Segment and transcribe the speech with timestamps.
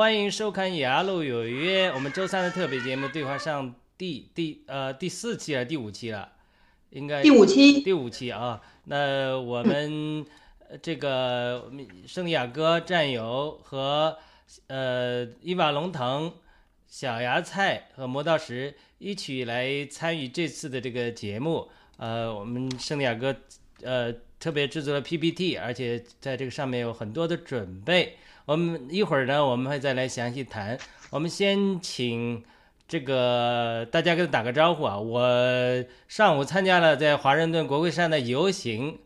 [0.00, 6.32] 欢迎收看《雅路有约》，我们周三的特别节目《对话上帝》第呃第四期还是第五期了？
[6.88, 8.62] 应该第五期，第五期啊。
[8.84, 10.24] 那我们
[10.80, 11.70] 这个
[12.06, 14.16] 圣地亚哥战友和
[14.68, 16.32] 呃伊瓦龙腾、
[16.88, 21.68] 小芽菜和磨刀石一起来参与这次的这个节目。
[21.98, 23.36] 呃，我们圣地亚哥
[23.82, 28.16] 呃特别制作了 PPT，而且在这个上面有很多的准备。
[28.50, 30.76] 我们一会儿呢，我们会再来详细谈。
[31.10, 32.42] 我们先请
[32.88, 34.98] 这个大家跟他打个招呼啊！
[34.98, 38.98] 我上午参加了在华盛顿国会山的游行，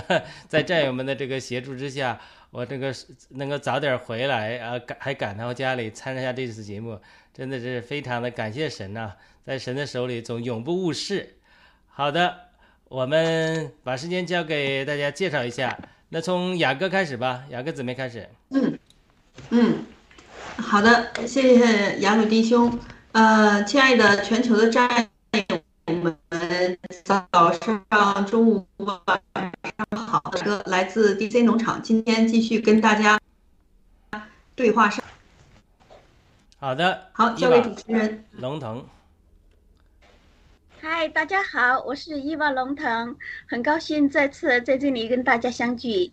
[0.48, 2.20] 在战友们的这个协助之下，
[2.50, 2.94] 我这个
[3.30, 7.00] 能够早点回来啊，赶还赶到家里参加这次节目，
[7.32, 9.14] 真的是非常的感谢神呐！
[9.46, 11.36] 在神的手里总永不误事。
[11.88, 12.36] 好的，
[12.90, 15.78] 我们把时间交给大家介绍一下。
[16.10, 18.28] 那从雅哥开始吧，雅哥姊妹开始。
[18.50, 18.78] 嗯
[19.50, 19.84] 嗯，
[20.56, 22.78] 好的，谢谢雅鲁弟兄。
[23.12, 26.16] 呃，亲爱的全球的战友们，
[27.04, 29.00] 早上、中午、晚
[29.34, 30.20] 上好。
[30.44, 33.18] 哥来自 DC 农场，今天继续跟大家
[34.54, 35.04] 对话上。
[36.58, 38.86] 好的，好，交给主持人龙腾。
[40.80, 43.16] 嗨，大家好，我是伊娃龙腾，
[43.46, 46.12] 很高兴再次在这里跟大家相聚，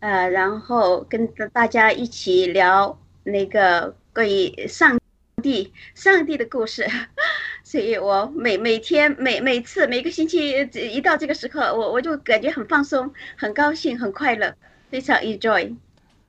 [0.00, 4.98] 呃，然后跟大家一起聊那个关于上
[5.42, 6.86] 帝、上帝的故事。
[7.64, 14.54] 所以我每每天、每每次、每个星期一到这个时刻，我我就感觉很放松、很高兴、很快乐，
[14.88, 15.76] 非常 enjoy。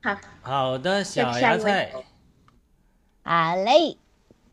[0.02, 1.92] 好，好的，小芽菜，
[3.22, 3.96] 好嘞。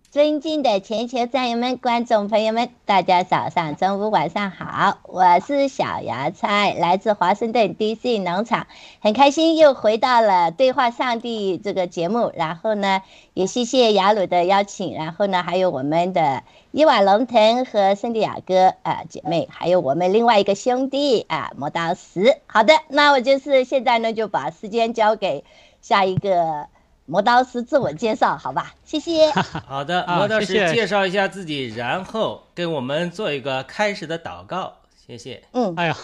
[0.09, 4.99] 尊敬的全球战友们、观众朋友们，大家早上、中午、晚上好！
[5.03, 8.67] 我是小芽菜，来自华盛顿 DC 农场，
[9.01, 12.31] 很开心又回到了对话上帝这个节目。
[12.33, 13.01] 然后呢，
[13.33, 14.95] 也谢谢雅鲁的邀请。
[14.95, 22.37] 然后呢，还有我们的伊瓦龙腾和圣地亚哥啊姐妹，还有我们另外一个兄弟啊磨刀石。
[22.47, 25.43] 好的，那我就是现在呢，就把时间交给
[25.81, 26.67] 下一个。
[27.09, 29.31] 磨刀石自我介绍，好吧，谢谢。
[29.65, 34.73] 好的，磨刀石介绍一下自己，然后跟我们做一个开始的祷告，
[35.07, 35.41] 谢谢。
[35.53, 35.95] 嗯，哎呀，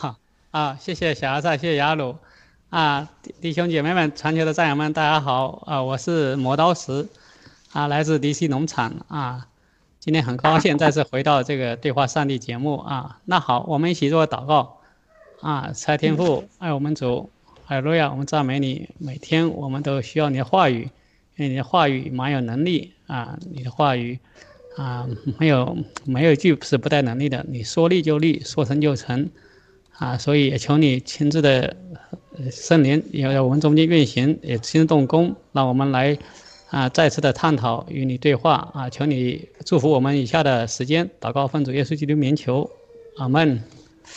[0.52, 2.16] 啊，谢谢小阿萨，谢谢雅鲁，
[2.70, 3.10] 啊，
[3.42, 7.10] 弟兄姐妹们，全球的战友们，大家好，啊，我是磨刀石，
[7.74, 9.48] 啊，来自 DC 农场，啊，
[10.00, 14.78] 今天很高兴再次回到这个对话上帝节目，啊，那好，我们一起做祷告，
[15.42, 17.30] 啊，财天父，爱 我们主。
[17.66, 18.90] 海路亚，我们赞美你。
[18.98, 20.82] 每天我们都需要你的话语，
[21.38, 23.40] 因为你的话语蛮有能力啊！
[23.54, 24.20] 你的话语
[24.76, 25.08] 啊，
[25.40, 27.46] 没有没有一句是不带能力的。
[27.48, 29.30] 你说立就立，说成就成
[29.98, 30.18] 啊！
[30.18, 31.74] 所以也求你亲自的
[32.52, 36.18] 圣灵也在我们中间运行，也亲自动工，让我们来
[36.70, 38.90] 啊再次的探讨与你对话啊！
[38.90, 42.70] 求你祝福我们以下的时间，祷告奉主耶稣基督名求，
[43.18, 43.64] 阿门。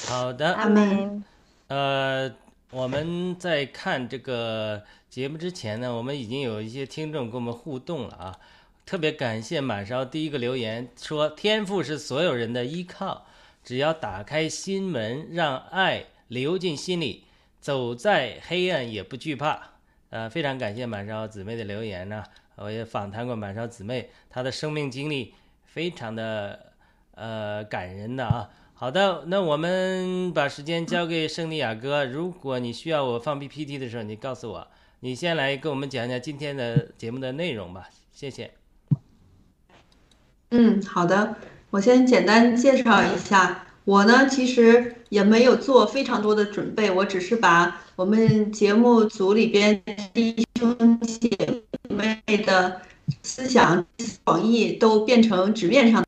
[0.08, 1.24] 好的，阿门。
[1.68, 2.32] 呃。
[2.76, 8.38] 我们在看这个节目之前呢，我们已经有一些听众跟我们互动了啊，
[8.84, 13.24] 特别感谢满烧第一个留言说：“天赋是所有人的依靠，
[13.64, 17.24] 只要打开心门，让爱流进心里，
[17.62, 19.70] 走在黑暗也不惧怕。”
[20.10, 22.22] 呃，非常感谢满烧姊妹的留言呢，
[22.56, 25.32] 我也访谈过满烧姊妹，她的生命经历
[25.64, 26.74] 非常的
[27.14, 28.50] 呃感人的啊。
[28.78, 32.04] 好的，那我们把时间交给圣地亚哥。
[32.04, 34.66] 如果你需要我放 PPT 的时候，你告诉我。
[35.00, 38.50] 你先来跟我们讲讲今天的节目的内容吧，谢谢。
[40.50, 41.36] 嗯，好的，
[41.70, 43.66] 我先简单介绍一下。
[43.86, 51.30] 我呢，其实也没有做非常多的准备，我只是把我们节目组里边弟兄姐
[51.88, 52.82] 妹的
[53.22, 53.86] 思想
[54.22, 56.04] 广义都变成纸面上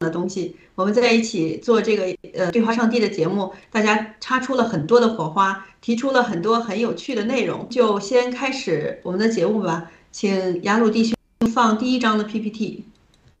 [0.00, 0.56] 的东西。
[0.74, 7.68] 我们在一起做这个呃对话上帝的节目，大家擦出了很多的火花，提出了很多很有趣的内容。
[7.68, 11.14] 就先开始我们的节目吧，请雅鲁弟兄
[11.52, 12.84] 放第一章的 PPT，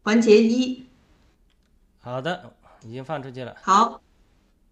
[0.02, 0.84] 环节一。
[1.98, 2.52] 好的，
[2.86, 3.56] 已经放出去了。
[3.62, 4.00] 好，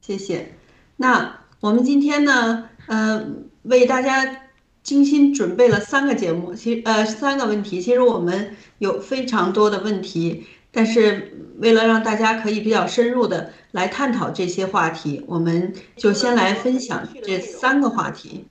[0.02, 0.52] 谢谢。
[0.96, 3.26] 那我们今天呢，呃，
[3.62, 4.42] 为大家
[4.82, 7.80] 精心准备了三个节目，其呃三个问题。
[7.80, 10.46] 其实我们有非常多的问题。
[10.70, 18.46] 但是为了让大家可以比较深入的来探讨这些话题，我们就先来分享这三个话题。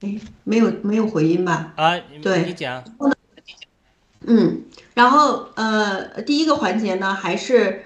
[0.00, 1.72] 哎，没有没有回音吧？
[1.76, 2.82] 啊，对，你讲。
[4.26, 4.62] 嗯，
[4.94, 7.82] 然后呃，第一个环节呢，还是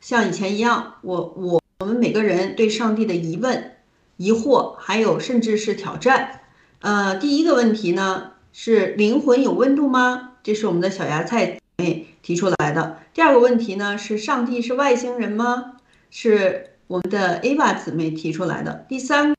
[0.00, 3.76] 像以前一样，我我我们每个人对上帝的疑问、
[4.16, 6.40] 疑惑，还有甚至是挑战。
[6.80, 8.32] 呃，第一个问题呢。
[8.50, 10.32] 是灵魂有温度吗？
[10.42, 12.98] 这是我们的小芽菜姊妹提出来的。
[13.14, 15.76] 第二个问题呢是上帝是外星人吗？
[16.10, 18.86] 是我们的 Ava 姊妹提出来的。
[18.88, 19.34] 第三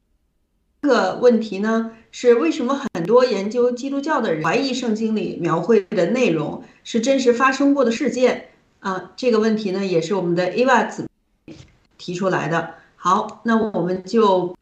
[0.81, 8.49] 个问题呢是为什么很多研究基督教的人怀疑圣经里描绘的内容是真实发生过的事件？
[8.79, 11.07] 啊，这个问题呢也是我们的 Ava 姊
[11.45, 11.55] 妹
[11.97, 12.75] 提出来的。
[12.95, 14.55] 好，那我们就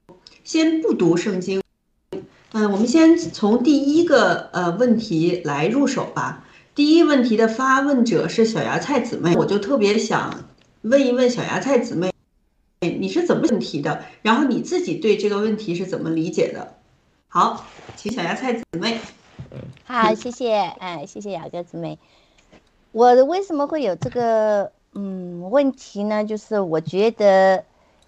[0.44, 1.62] 先不读圣经。
[2.54, 6.46] 嗯，我们先从第一个呃问题来入手吧。
[6.78, 10.46] 第一问题的发问者是小芽菜姊妹，我就特别想
[10.84, 12.14] 问一问小芽菜姊妹，
[12.82, 14.04] 你是怎么问题的？
[14.22, 16.76] 然后你自己对这个问题是怎么理解的？
[17.30, 17.66] 好，
[17.96, 19.00] 请小芽菜姊妹。
[19.86, 21.98] 好，谢谢，哎，谢谢雅哥姊妹。
[22.92, 26.24] 我为什么会有这个嗯问题呢？
[26.26, 27.64] 就是我觉得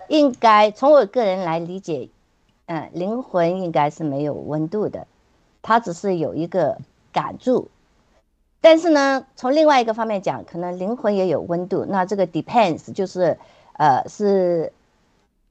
[0.09, 2.09] 应该从我个人来理解。
[2.67, 5.07] 嗯，灵魂应该是没有温度的，
[5.63, 6.77] 它只是有一个
[7.11, 7.71] 感住。
[8.61, 11.85] 但是呢，从另外一个方面讲，可能灵魂也有温度。
[11.87, 13.37] 那这个 depends 就是，
[13.73, 14.73] 呃，是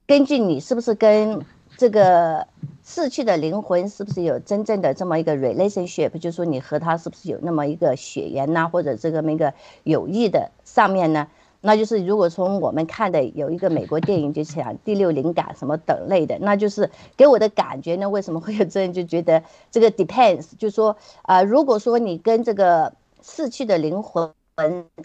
[0.07, 1.41] 根据你是不是跟
[1.77, 2.47] 这个
[2.85, 11.29] 逝去的灵魂是不是有真正的这么一个 relationship，就是说你和他是不是有那么一个血缘呐，或者这个那个友谊的上面呢？
[11.61, 18.93] 那就是如果从我们看的有一个美国电影，就讲第六灵感什么等类的，那就是给我的感觉呢，为什么会有这样？
[18.93, 24.33] 就觉得这个 depends，就说啊，如果说你跟这个逝去的灵魂，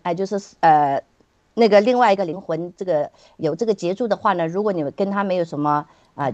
[0.04, 1.04] 哎，就是呃
[1.56, 6.32] 那个另外一个灵魂，这个有这个接触的话呢，如果你跟他没有什么啊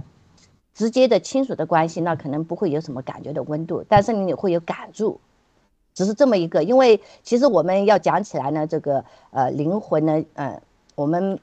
[0.74, 5.22] 直接的亲属的关系，那可能不会有什么感觉的温度，但是你会有感触。
[6.00, 10.62] 只是这么一个，因为其实我们要讲起来呢，这个呃灵魂呢，嗯，
[10.96, 11.38] 我们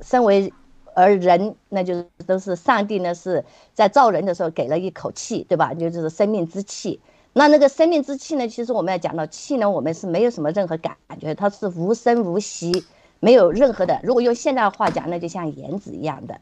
[0.00, 0.52] 身为
[0.92, 3.44] 而人，那就是都是上帝呢是
[3.74, 5.72] 在造人的时候给了一口气，对吧？
[5.72, 6.98] 就是生命之气。
[7.32, 12.84] 那那个生命之气呢，其实我们要讲到气呢，我们是没有什么任何感觉，它是无声无息，
[13.20, 14.00] 没有任何的。
[14.02, 16.40] 如果用现代话讲，那就像颜值一样的。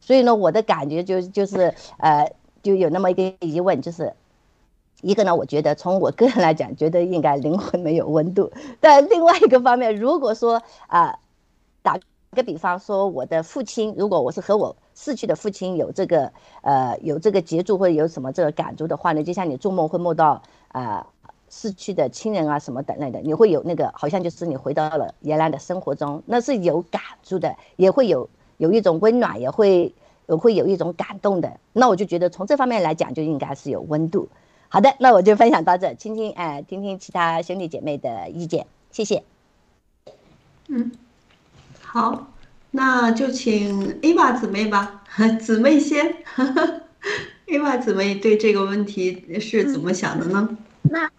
[0.00, 2.32] 所以呢，我的感觉就就是呃，
[2.64, 4.12] 就有那么一个疑问，就是。
[5.02, 8.50] 一个呢，我觉得从我个人来讲，觉得应该灵魂没有温度。
[8.80, 11.18] 但另外一个方面，如果说啊，
[11.82, 11.98] 打
[12.32, 21.06] 个比方说，我的父亲，如果我是和我逝去的父亲有这个呃有这个接触或者有什么这个感触的话呢，就像你做梦会梦到啊
[21.48, 28.28] 逝去的亲人啊什么等类的，你会有那个好像就是你回到了原来的生活中，那是有感触的，也会有
[28.58, 29.92] 有一种温暖，也会
[30.26, 31.58] 会有一种感动的。
[31.72, 34.28] 那我就觉得从这方面来讲，就应该是有温度。
[34.72, 39.24] 好的，那我就分享到这，听听哎，听听其他兄弟姐妹的意见，谢谢。
[40.68, 40.92] 嗯，
[41.82, 42.32] 好，
[42.70, 45.02] 那就请 A 娃姊妹吧，
[45.42, 46.14] 姊妹先。
[47.46, 50.56] A 娃姊妹对这个问题是怎么想的呢？
[50.82, 51.10] 那。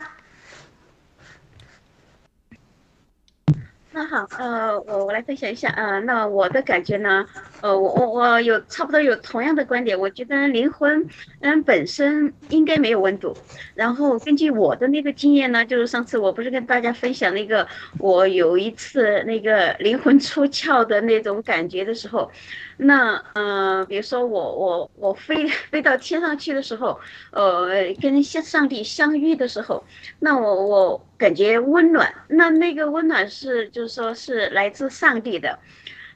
[3.94, 7.26] 那好，呃，我我来分享一下，呃，那我的感觉呢，
[7.60, 11.06] 呃，我我我有差不多有同样的观点，我觉得灵魂，
[11.42, 13.36] 嗯，本身应该没有温度。
[13.76, 17.68] 然后根据我的那个经验呢，就是上次我不是跟大家分享那个，
[18.00, 22.32] 我有一次那个灵魂出窍的那种感觉的时候。
[22.78, 26.98] 那嗯，比如说我我我飞飞到天上去的时候，
[27.32, 29.84] 呃，跟上上帝相遇的时候，
[30.20, 32.12] 那我我感觉温暖。
[32.28, 35.60] 那那个温暖是就是说是来自上帝的，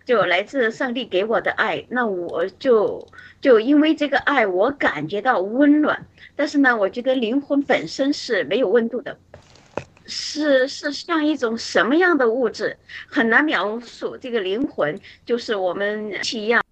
[0.04, 1.86] 就来自上帝给我的爱。
[1.90, 3.08] 那我就
[3.40, 6.08] 就因为这个爱，我感觉到温暖。
[6.36, 9.16] 但是呢，我觉得灵魂本身是没有温度的。
[10.06, 14.18] 是是像一种什么样的物质，很难描述。
[14.18, 16.64] 这个灵魂就是我们一样，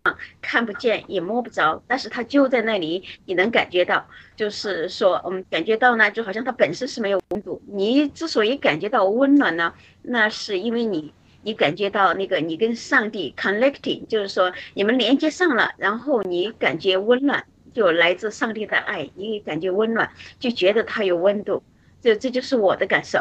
[0.41, 4.05] 看不见也摸不着，但是它就在那里，你能感觉到。
[4.35, 7.61] 就是说，嗯，感觉到呢，就好像它本身是没有温度。
[7.67, 11.13] 你之所以感觉到温暖呢，那是因为你
[11.43, 21.61] 你感觉到那个你跟上帝 connecting，就是说你们连接上了，然后你感觉温暖，就来自上帝的爱，你感觉温暖，就觉得它有温度。
[22.03, 23.17] 这这就是我的感受。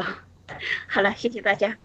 [0.89, 1.77] 好了，谢谢大家。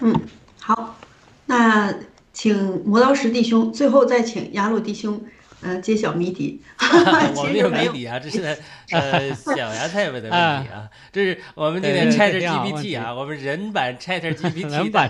[0.00, 0.20] 嗯，
[0.60, 0.98] 好，
[1.46, 1.94] 那
[2.32, 5.24] 请磨刀石弟兄，最后再请鸭路弟兄，
[5.60, 6.60] 嗯，揭晓谜底。
[7.36, 8.58] 我们有谜底啊，这是
[8.90, 15.08] 呃小芽菜问的 问题啊，这是我们这个 Chat GPT 啊，我们人版 Chat GPT 人版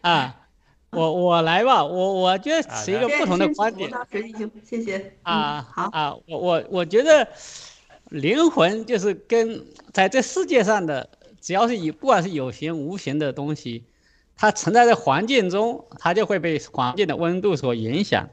[0.00, 0.36] 啊，
[0.90, 3.90] 我我来吧，我我觉得是一个不同的观点。
[3.90, 5.16] 磨刀石弟兄，谢谢。
[5.24, 7.28] 啊，好啊，我我我觉得。
[8.10, 11.08] 灵魂就是跟在这世界上的，
[11.40, 13.84] 只要是有不管是有形无形的东西，
[14.36, 18.28] 它存在在环境中，它就会被环境的温度所影响，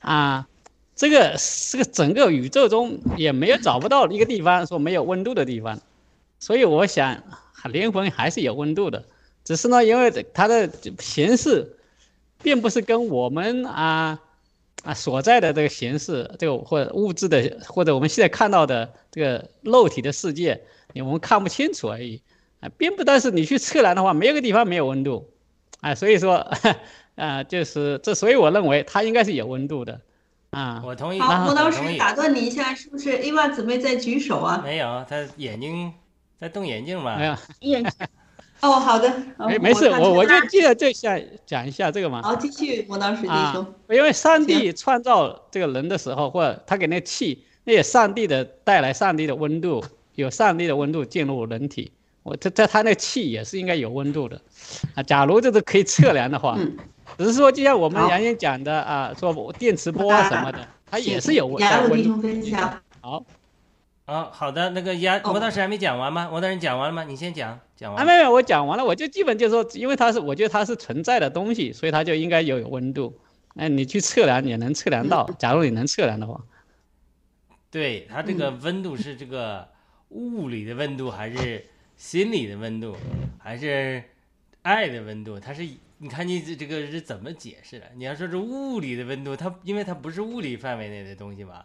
[0.00, 0.46] 啊，
[0.94, 1.36] 这个
[1.70, 5.80] 这个整个宇宙中也没有找不到一个地方说没有温度的地方，
[6.38, 7.22] 所以我想
[7.64, 9.04] 灵魂还是有温度的，
[9.44, 10.70] 只是呢，因为它的
[11.00, 11.76] 形式，
[12.42, 14.20] 并不是跟我们啊
[14.82, 20.60] 啊所在的这个形式，这个或者物质的或者我们现在看到的这个肉体的世界，
[20.94, 22.22] 我们看不清楚而已
[22.60, 25.30] 啊，并不但是你去测量的话，没有个地方没有温度，
[25.80, 26.46] 啊，所以说
[27.16, 30.00] 啊，就是这，所以我认为它应该是有温度的。
[30.50, 31.20] 啊，我同意。
[31.20, 34.60] 好，我老师打断你一下，是不是 A 万姊妹在举手啊？
[34.64, 35.92] 没有，她眼睛
[36.38, 37.18] 在动眼镜嘛。
[37.18, 37.92] 没有眼睛。
[38.66, 39.12] 哦，好的。
[39.46, 42.22] 没没事，我我就记得这下讲一下这个嘛。
[42.22, 43.66] 好，继续，磨刀石弟兄。
[43.90, 51.92] 因为上帝创造这个人的时候，或者他给那气，那也上帝的带来上帝的温度，有上帝的温度进入人体。
[52.22, 54.40] 我他他他那气也是应该有温度的，
[54.94, 56.58] 啊，假如这是可以测量的话。
[57.16, 60.58] 只是说，就像我们杨言讲的啊，说电磁波啊什么的，
[60.90, 62.52] 它也是有温度。
[63.00, 63.24] 好，
[64.06, 66.28] 啊，好的，那个杨魔道士还没讲完吗？
[66.30, 67.04] 魔道士讲完了吗？
[67.04, 68.02] 你先讲，讲完。
[68.02, 73.18] 啊，没有，我讲完了，我就基本就说，因为它是，我觉得它是存在的东西，所以它就应该有温度。
[73.56, 76.40] 哎，你去测量也能测量到， 假如你能测量的话。
[77.70, 79.68] 对，它这个温度是这个
[80.10, 81.64] 物理的温度，还是
[81.96, 82.96] 心理的温度，
[83.38, 84.02] 还是
[84.62, 85.38] 爱的温度？
[85.38, 85.66] 它是。
[85.98, 87.86] 你看你这这个是怎么解释的？
[87.96, 91.64] 你要说是物理的温度，它因为它不是物理范围内的东西嘛，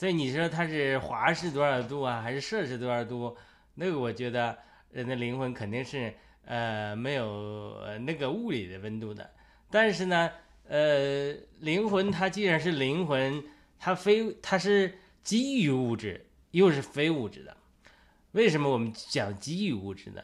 [0.00, 3.36] 所以你说它是华氏多少度啊，还是摄氏多少度？
[3.74, 4.56] 那个我觉得
[4.92, 6.10] 人的灵魂肯定是
[6.46, 9.30] 呃没有那个物理的温度的。
[9.70, 10.30] 但是呢，
[10.66, 13.44] 呃，灵魂它既然是灵魂，
[13.78, 14.90] 它非它是
[15.22, 17.54] 基于物质，又是非物质的。
[18.32, 20.22] 为什么我们讲基于物质呢？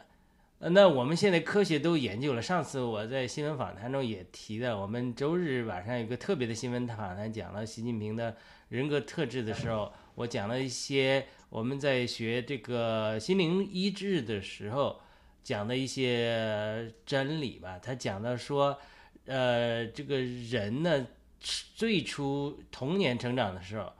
[0.57, 2.41] 呃，那我们现在科学都研究了。
[2.41, 8.35] 上次我在新闻访谈中也提的，我们周日晚上有个特别的新闻访谈，讲了习近平的
[8.69, 14.99] 人格特质的时候，我讲了一些我们在学这个心灵医治的时候
[15.43, 17.79] 讲的一些真理吧。
[17.79, 18.77] 他讲到说，
[19.25, 21.07] 呃，这个人呢，
[21.39, 23.93] 最初童年成长的时候，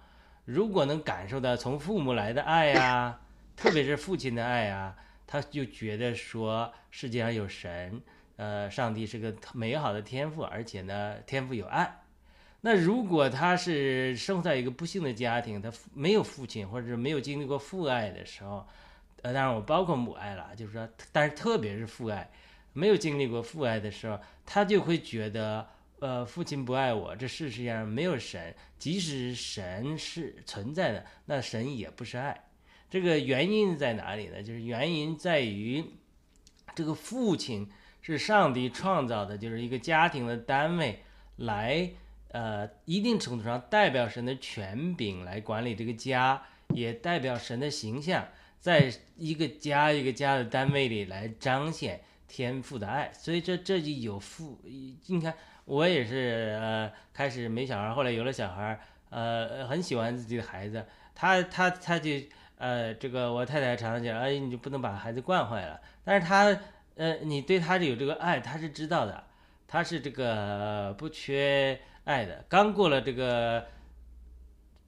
[0.43, 3.19] 如果能感受到从父母来的爱呀，
[3.55, 4.95] 特别是父亲的爱呀。
[5.29, 8.01] 他就觉得说世界上有神，
[8.37, 12.01] 呃，上帝是个美好的天赋，而且呢，天赋有爱。
[12.61, 18.67] 那如果他是生活在一个不幸的家庭，他没有父亲，或者是没有经历过父爱的时候，
[19.21, 22.29] 呃，当然我包括母爱了，就是说，但是特别是父爱，
[22.73, 25.67] 没有经历过父爱的时候，他就会觉得，
[25.99, 32.43] 呃，父亲不爱我，这世界上没有神，即使神是存在的，那神也不是爱。
[32.89, 34.41] 这个原因在哪里呢？
[34.41, 35.83] 就是原因在于，
[36.73, 37.69] 这个父亲
[38.01, 41.03] 是上帝创造的，就是一个家庭的单位，
[41.35, 41.89] 来
[42.29, 48.27] 呃一定程度上代表神的权柄来管理这个家，也代表神的形象，
[48.59, 53.11] 在一个家一个家的单位里来彰显天赋的爱。
[53.13, 55.33] 所以这这就有父，你看
[55.65, 62.11] 我也是呃开始没小孩，后来有了小孩，呃很喜欢自己的孩子，他他他就。
[62.59, 65.79] 呃，这个我太太常常讲，哎，你就不能把孩子惯坏了。
[66.03, 66.59] 但是他，
[66.95, 69.23] 呃，你对他有这个爱，他是知道的，
[69.67, 72.43] 他是这个不缺爱的。
[72.49, 73.65] 刚过了这个，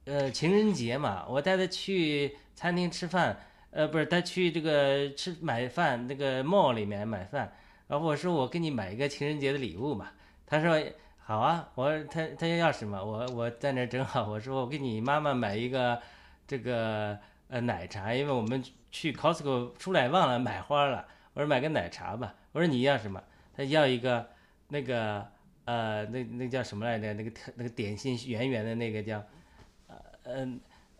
[0.06, 3.38] 呃，情人节嘛，我带他去餐厅吃饭，
[3.70, 7.52] 呃，不是，他去这个吃买饭，那个 mall 里面买饭。
[7.86, 10.10] 然后我说我给你买一个情人节的礼物嘛，
[10.46, 10.76] 他说
[11.18, 11.68] 好啊。
[11.74, 13.04] 我说他他要什么？
[13.04, 16.00] 我我在那正好，我说我给你妈妈买一个
[16.46, 17.18] 这个。
[17.52, 22.32] 呃，奶茶，因为我们去 Costco 出来忘了买花了，我说买个奶茶吧。
[22.52, 23.20] 我说你要什么？
[23.56, 24.28] 他要一个
[24.68, 25.26] 那个
[25.70, 27.14] 呃，那那叫什么来着？
[27.14, 29.22] 那个特那个点心圆圆的那个叫
[29.86, 29.96] 呃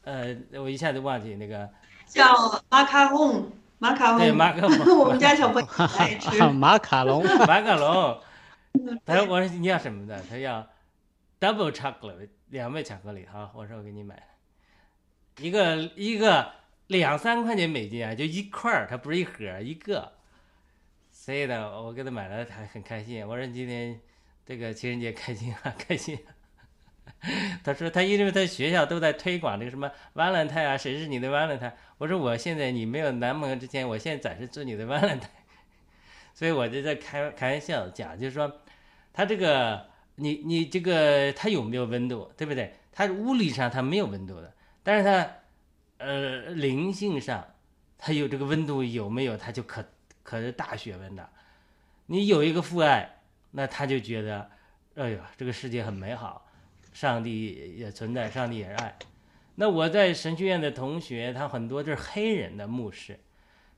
[0.04, 1.68] 呃呃，我一下子忘记那个
[2.06, 2.22] 叫
[2.68, 8.22] 马卡龙，马卡龙对马卡龙， 我们家小朋友爱吃 马卡龙， 马卡龙。
[9.04, 10.22] 他说我说你要什么的？
[10.30, 10.64] 他要
[11.40, 13.26] double chocolate 两倍巧克力。
[13.26, 14.22] 哈，我说我给你买。
[15.38, 16.52] 一个一个
[16.86, 20.12] 两三块钱美金啊，就一块儿，它不是一盒一个。
[21.10, 23.26] 所以呢，我给他买了，他很开心。
[23.26, 23.98] 我说今天
[24.46, 26.16] 这个情人节开心啊， 开心。
[26.26, 26.34] 啊
[27.64, 35.28] 他说他因为他学校都在推广这个什么万能胎啊，谁是你的万能胎我说我现在你没有男朋友之前，我现在暂时做你的万能胎。
[36.32, 38.60] 所以我就在开开玩笑讲，就是说
[39.12, 42.74] 他这个你你这个他有没有温度，对不对？
[42.92, 44.54] 他物理上他没有温度的。
[44.82, 45.30] 但是他，
[45.98, 47.46] 呃，灵性上，
[47.98, 49.36] 他有这个温度有没有？
[49.36, 49.84] 他就可
[50.22, 51.28] 可是大学问的。
[52.06, 53.19] 你有一个父爱，
[53.50, 54.50] 那他就觉得，
[54.94, 56.46] 哎呀，这个世界很美好。
[56.92, 58.98] 上帝也存在，上帝也是爱。
[59.54, 63.18] 那我在神学院的同学，他很多都是黑人的牧师。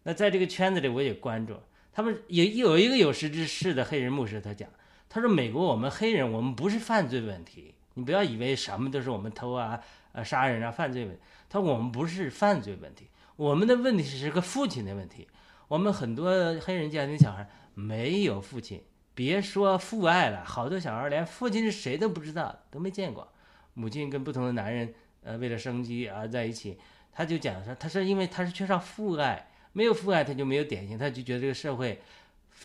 [0.04, 1.54] 那在这个圈子里，我也关注
[1.92, 2.22] 他们。
[2.28, 4.68] 有有一个有识之士的黑人牧师，他讲，
[5.10, 9.78] 他说：“美国我们黑人，我们不是犯罪问题，你不要以为什么都是我们偷啊、
[10.12, 11.20] 呃杀人啊犯罪问题。
[11.50, 15.28] 他说我们不是犯罪问题，我们的问题是个父亲的问题。
[15.68, 18.82] 我们很多黑人家庭小孩没有父亲，
[19.14, 23.32] 别说父爱了，好多小孩连父亲是谁都不知道，都没见过。
[23.74, 26.78] 母亲跟不同的男人，呃，为了生计而在一起。
[27.12, 32.02] 他就讲说，他说因为他是缺少父爱。”没有父爱，他就没有典型，他就觉得这个社会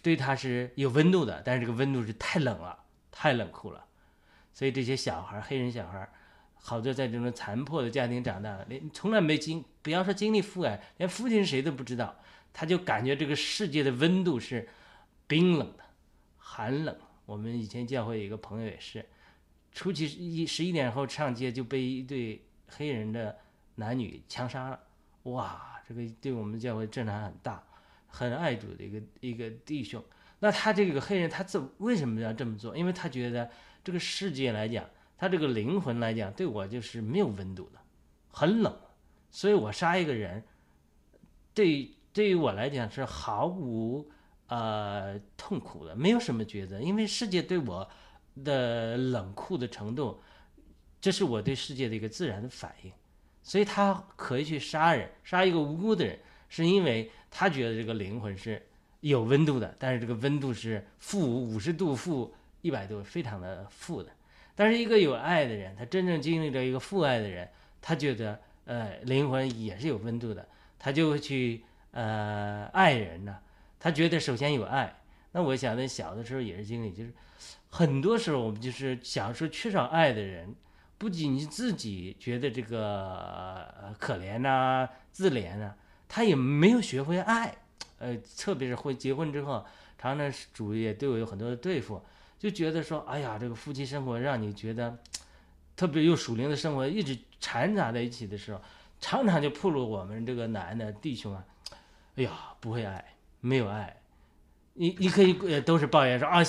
[0.02, 2.78] 对他是有温度的，但是这个温度是太冷了，
[3.14, 3.86] 太冷酷了。
[4.54, 6.06] 所以这些小孩，黑人小孩，
[6.56, 12.20] 好多在这种残破的家庭长大，连从来没经，不要说经历父爱，连父亲是谁都不知道，
[12.52, 14.68] 他就感觉这个世界的温度是
[15.28, 15.86] 冰冷的，
[16.50, 16.98] 寒冷。
[17.26, 19.06] 我们以前教会有一个朋友也是，
[19.74, 23.38] 出去一十一点后上街就被一对黑人的
[23.76, 24.80] 男女枪杀了，
[25.24, 25.82] 哇！
[25.86, 27.62] 这个对我们教会震撼很大，
[28.08, 30.02] 很爱主的一个一个弟兄。
[30.40, 32.78] 那他这个黑人，他怎为什么要这么做？
[32.78, 33.50] 因为他觉得
[33.84, 37.80] 这个世界来讲，他这个灵魂来讲，对我就是没有温度的，
[38.32, 38.74] 很冷。
[39.30, 40.44] 所以我杀一个人，
[41.54, 44.10] 对对于我来讲是毫无
[44.48, 47.88] 呃痛苦的，没有什么抉择，因为世界对我
[48.44, 50.22] 的冷酷的程度，
[51.00, 52.92] 这是我对世界的一个自然的反应。
[53.44, 58.62] 所以他可以去杀人，杀一个无辜的人，是因为他觉得这个灵魂是
[59.00, 64.12] 有温度的，但是这个温度是负五十度、负一百度，非常的负的。
[64.54, 67.48] 但是一个有爱的人，他真正经历了一个父爱的人，
[67.82, 70.46] 他觉得呃灵魂也是有温度的，
[70.78, 73.38] 他就会去呃爱人呢。
[73.80, 75.02] 他觉得首先有爱。
[75.32, 77.14] 那我想那小的时候也是经历，就是
[77.70, 80.56] 很多时候我们就是小时候缺少爱的人。
[81.00, 85.72] 不仅仅自己觉得这个可怜呐、自怜呐，
[86.08, 87.56] 他也没有学会爱，
[88.00, 89.64] 呃，特别是婚结婚之后，
[90.00, 92.02] 常常主也对我有很多的对付，
[92.40, 94.98] 就觉得说，哎呀，这个夫妻生活让你觉得，
[95.76, 98.60] 特别又属灵的生活一直掺杂在一起的时候，
[99.00, 101.46] 常常就暴露我们这个男的弟兄啊，
[102.16, 103.06] 哎呀，不会爱，
[103.40, 103.96] 没有爱。
[104.80, 106.40] 你你可以呃都是抱怨说啊，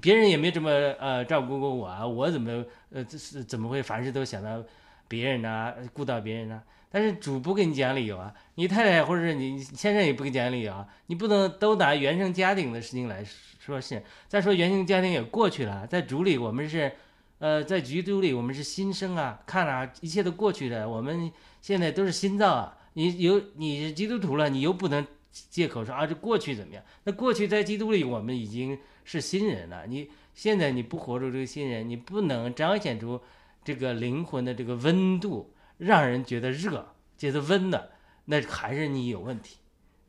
[0.00, 4.60] 别人也没这么呃照顾过我啊，我怎么呃这是怎么会凡事都想到
[5.06, 6.60] 别人呢，顾到别人呢？
[6.90, 14.02] 但是主不给你讲理由啊，你太太或者是你先生也不给你讲理由啊，你不能都拿原生家庭的事情来说事。
[14.26, 16.90] 再说原生家庭也过去了，在主里我们是，
[17.38, 21.30] 呃，在基督里我们是新生啊，看啊，一切都过去了，我们
[21.62, 22.76] 现在都是新造啊。
[22.94, 25.06] 你有你是基督徒了，你又不能。
[25.50, 26.82] 借口说啊，这过去怎么样？
[27.04, 29.86] 那过去在基督里，我们已经是新人了。
[29.86, 33.20] 你现在你不活出这个新人，你不能彰显出
[33.64, 37.90] 这个灵魂的这个温度，让人觉得热，觉得温的，
[38.26, 39.56] 那还是你有问题，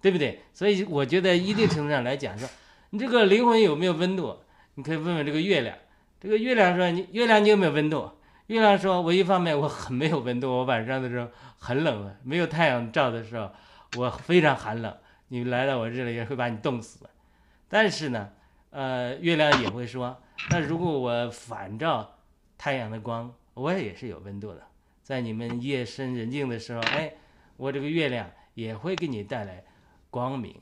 [0.02, 0.42] 对不对？
[0.54, 2.48] 所以我觉得一定程度上来讲，说
[2.92, 4.38] 你这个灵魂有没有温度？
[4.76, 5.76] 你可以问问这个月亮。
[6.20, 8.12] 这个月亮说你月亮你有没有温度？
[8.48, 13.52] 月亮说我一方面我很没有温度，我晚上的时候很冷，没有太阳照的时候
[13.98, 14.96] 我非常寒冷。
[15.30, 17.00] 你来到我这里也会把你冻死，
[17.68, 18.30] 但是呢，
[18.70, 22.20] 呃，月亮也会说，那如果我反照
[22.58, 24.62] 太阳的光，我也是有温度的。
[25.04, 27.14] 在你们夜深人静的时候，哎，
[27.58, 29.64] 我这个月亮也会给你带来
[30.10, 30.56] 光明，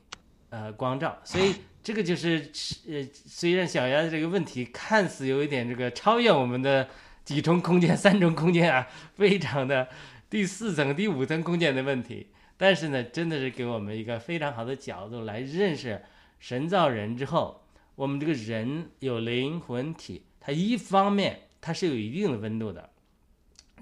[0.50, 1.16] 呃，光照。
[1.22, 2.50] 所以这个就是，
[2.88, 6.88] 呃，虽然小鸭这个问题看似有一点这个超越我们的
[7.24, 9.88] 几重空间、三重空间啊，非常的
[10.28, 12.28] 第四层、第五层空间的问题。
[12.58, 16.02] 但是呢，真的是给我们一个非常好的角度来认识
[16.38, 17.62] 神造人之后，
[17.94, 22.88] 我们这个人有灵魂体，它一方面它是有一定的温度的，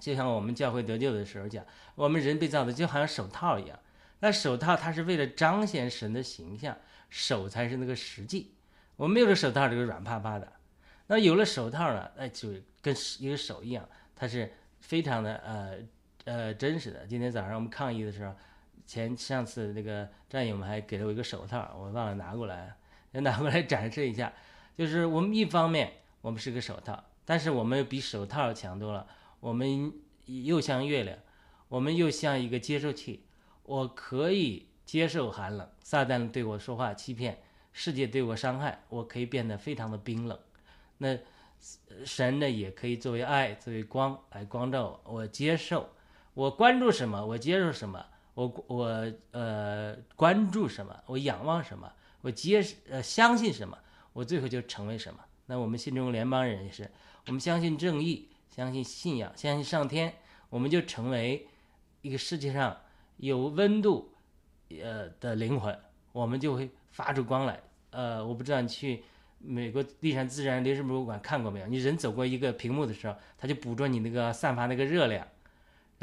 [0.01, 3.79] 就像我们教会得救的时候讲，我们人被造的就好像手套一样，
[4.19, 6.77] 那手套它是为了彰显神的形象，
[7.11, 8.55] 手才是那个实际。
[8.97, 10.53] 我们没有了手套，这个软趴趴的，
[11.07, 12.49] 那有了手套呢，那就
[12.83, 15.79] 跟一个手一样，它是非常的呃
[16.25, 17.07] 呃真实的。
[17.07, 18.35] 今天早上我们抗议的时候。
[18.87, 22.77] 前上次那个战友们还给了我一个手套，我忘了拿过来，
[23.13, 24.33] 要拿过来展示一下。
[24.77, 29.07] 就是我们一方面我们是个手套，但是我们比手套强多了。
[29.41, 29.93] 我们
[30.27, 31.19] 又像月亮，
[31.69, 33.25] 我们又像一个接收器。
[33.65, 37.43] 我可以接受寒冷，撒旦对我说话欺骗，
[37.73, 40.39] 世界对我伤害，我可以变得非常的冰冷。
[40.99, 41.17] 那
[42.05, 45.15] 神呢，也可以作为爱，作为光来光照我。
[45.15, 45.89] 我接受，
[46.35, 48.05] 我关注什么，我接受什么。
[48.35, 53.79] 我我呃关注什么，我仰望什么，我接呃相信什么，
[54.13, 55.21] 我最后就成为什么。
[55.47, 56.91] 那我们新中联邦人也是，
[57.27, 60.15] 我们相信正义，相信信仰，相信上天，
[60.51, 61.47] 我们就成为
[62.03, 62.77] 一个世界上
[63.19, 64.13] 有温度
[64.71, 65.79] 呃的灵魂，
[66.13, 67.61] 我们就会发出光来。
[67.91, 69.05] 呃，我不知道你去
[69.39, 71.67] 美国地产自然历史博物馆看过没有？
[71.67, 75.29] 你人走过一个屏幕的时候，它就捕捉你那个散发那个热量，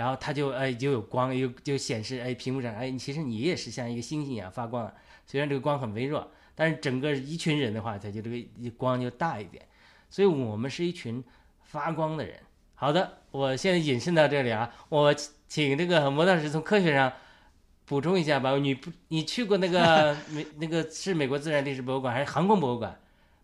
[0.02, 4.92] 然后它就哎就有光，又就显示哎屏幕上哎，其实你也是像一个星星一样发光了。
[5.28, 8.38] 虽然这个光很微弱，但是整个一群人的话，它就这个
[8.76, 9.64] 光就大一点。
[10.10, 11.24] 所以我们是一群
[11.62, 12.34] 发光的人。
[12.74, 15.14] 好的，我现在引申到这里啊，我
[15.48, 17.14] 请这个魔道士从科学上
[17.86, 18.58] 补充一下吧。
[18.58, 23.00] 你不，你去过那个 美那个是美国自然历史博物馆还是航空博物馆？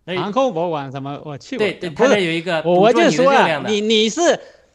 [0.06, 1.22] 那航空博物馆什么？
[1.24, 1.68] 我去过。
[1.68, 3.32] 对对，它那有一个我就说
[3.68, 4.22] 你你是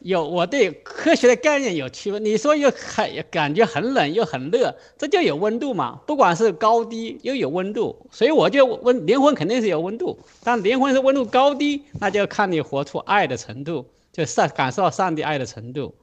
[0.03, 2.23] 有我对科学的概念有区分。
[2.23, 5.99] 你说又很感觉很冷又很热，这就有温度嘛？
[6.05, 10.19] 不管是高低，又有温度，所以我就温灵魂肯定是有温度。
[10.43, 15.95] 但灵魂是温度高低，那就看你活出爱的程度，就上感受到上帝爱的程度。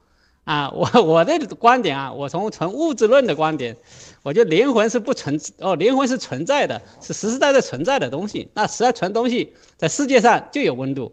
[0.45, 3.77] 啊，我我的观点啊，我从纯物质论的观点，
[4.23, 8.49] 我觉得灵魂是不存哦，灵魂是存在的，是实实在在存在的东西。
[8.55, 11.13] 那实在存东西在世界上就有温度，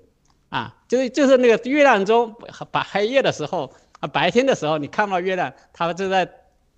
[0.49, 2.35] 啊，就是就是那个月亮中
[2.71, 6.29] 把黑夜的时候啊，白天的时候你看不到月亮，它就在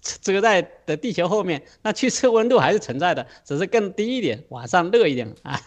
[0.02, 5.60] 遮在的地球后面，那去测温度还是存在的，只是更低一点，晚上热一点啊。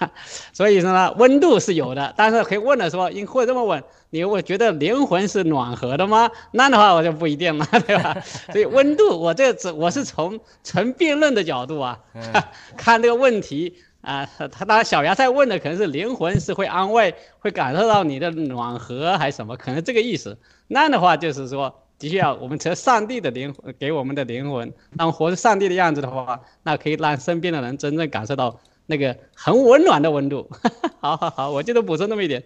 [0.55, 6.31] 所以说呢，温度是有的，但是可以问了说，因或者这么问，你会觉得灵魂是暖和的吗？
[6.53, 8.17] 那的话我就不一定了，对吧？
[8.51, 12.01] 所以温度，我这只我是从纯辩论的角度啊，
[12.75, 20.39] 看这个问题啊，他当然小芽菜问的可能是灵魂是会安慰，会感受到你的暖和还是什么，可能这个意思。
[20.69, 21.75] 那样的话就是说。
[21.99, 30.51] 的确要我们成上帝的灵魂给我们的灵魂，当活出上帝的样子的话，那可以让身边的人真正感受到那个很温暖的温度。
[30.99, 32.43] 好好好，我就补充那么一点。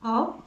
[0.00, 0.38] 好，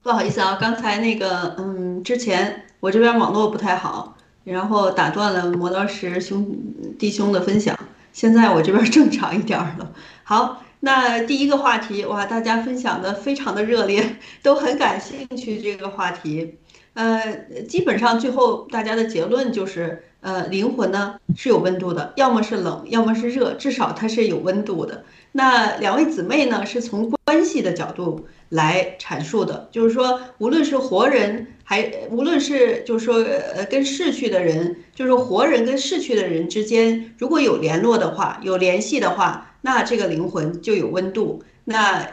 [0.00, 4.16] 不好意思啊，刚才那个，嗯，之前我这边网络不太好，
[4.48, 6.56] 然后打断了磨刀石兄
[6.98, 7.78] 弟兄的分享，
[8.12, 9.92] 现在我这边正常一点了。
[10.24, 10.62] 好。
[10.80, 16.54] 那第一个话题哇，大家分享的非常的热烈，都很感兴趣这个话题。
[16.94, 17.34] 呃，
[17.68, 25.02] 基本上最后大家的结论就是，呃，灵魂呢是有温度的，要么是冷，要么是热，至少它是有温度的。
[25.32, 39.44] 那两位姊妹呢是从关系的角度来阐述的，就是说，无论是活人，还无论是就是说，呃，跟逝去的人，就是活人跟逝去的人之间，如果有联络的话，有联系的话。
[39.60, 41.42] 那这个灵魂就有温度。
[41.64, 42.06] 那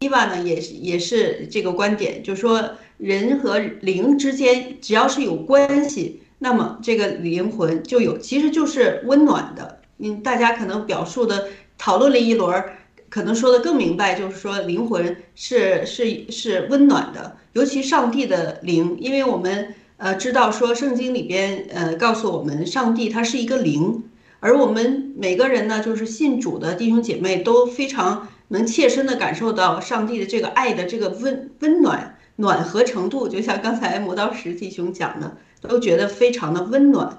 [0.00, 9.80] 伊娃呢，也是也是这个观点，就是说人和灵之间只要是有关系，那么这个灵魂就有，其实就是温暖的。
[9.96, 11.48] 嗯，大家可能表述的
[11.78, 12.64] 讨论了一轮，
[13.10, 24.04] 可能说的更明白，就是说灵魂是是是温暖的，尤其上帝的灵，因为我们呃知道说圣经里边呃告诉我们，上帝他是一个灵。
[24.42, 37.18] 而我们每个人呢，就是信主的弟兄姐妹，都非常能切身的感受到上帝的这个爱的这个温温暖暖和程度，就像刚才磨刀石弟兄讲的，都觉得非常的温暖。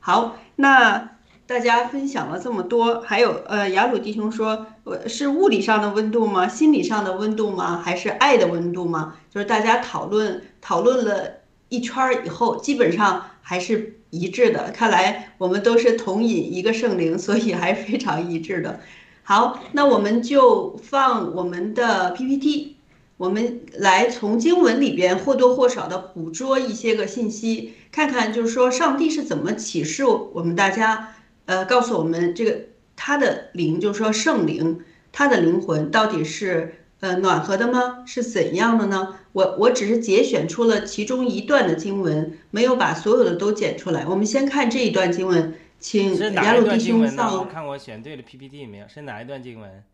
[0.00, 1.15] 好，那
[1.46, 6.48] 大家分享了这么多，还有呃，雅鲁弟兄说，呃，是物理上的温度吗？
[6.48, 7.80] 心理上的温度吗？
[7.84, 9.14] 还是爱的温度吗？
[9.30, 13.94] 就是大家讨论讨论了一圈以后，基本上还是。
[14.10, 18.80] 一致的，看来我们都是同饮一个圣灵，所以还非常一致的。
[19.24, 22.76] 好，那我们就放我们的 PPT，
[23.18, 31.15] 我们来从经文里边或多或少的捕捉一些个信息，看看就是说上帝是怎么启示我们大家，
[31.46, 36.82] 呃，告诉我们这个他的灵，就是说圣灵，他的灵魂到底是。
[37.00, 38.04] 呃，暖和的吗？
[38.06, 39.18] 是怎样的呢？
[39.32, 44.06] 我我只是节选出了其中一段的经文，没有把所有的都剪出来。
[44.06, 47.36] 我们先看这一段经文，请雅鲁弟兄放。
[47.36, 48.88] 我看我选对了 PPT 没有？
[48.88, 49.84] 是哪一段经文？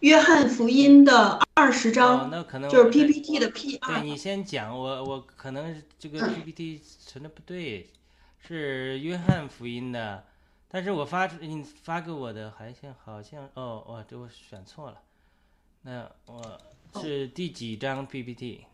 [0.00, 4.00] 约翰福音的二十章，那可能就是 PPT 的 P 二。
[4.00, 7.90] 对你先讲，我我可能这个 PPT 存的不对，
[8.46, 10.24] 是约翰福音的，
[10.68, 15.00] 但是我发出你发给我的，好像好像哦哦，这我选错了。
[15.82, 16.60] 那我
[17.00, 18.66] 是第几张 PPT？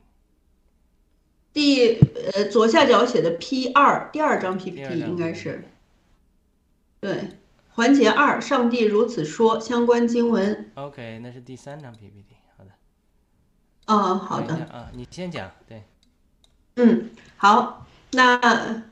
[1.52, 1.98] 第
[2.33, 5.64] 呃左下角写的 P 二，第二张 PPT 应该是。
[7.00, 7.38] 对，
[7.70, 10.70] 环节二，上帝如此说，相关经文。
[10.74, 12.37] OK，那是第三张 PPT。
[12.56, 12.70] 好的。
[13.87, 14.54] 哦，好的。
[14.66, 15.50] 啊，你先讲。
[15.66, 15.83] 对。
[16.76, 18.89] 嗯，好，那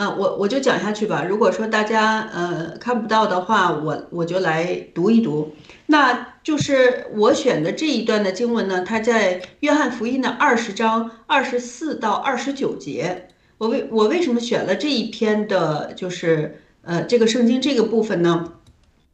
[0.00, 1.26] 那我我就讲下去吧。
[1.28, 5.54] 如果说大家呃看不到的话，我我就来读一读。
[5.88, 13.28] 那就是我选的这一段的经文呢，它在约翰福音的二十章二十四到二十九节。
[13.58, 18.54] 我为我为什么选了这一篇的，就是呃这个圣经这个部分呢？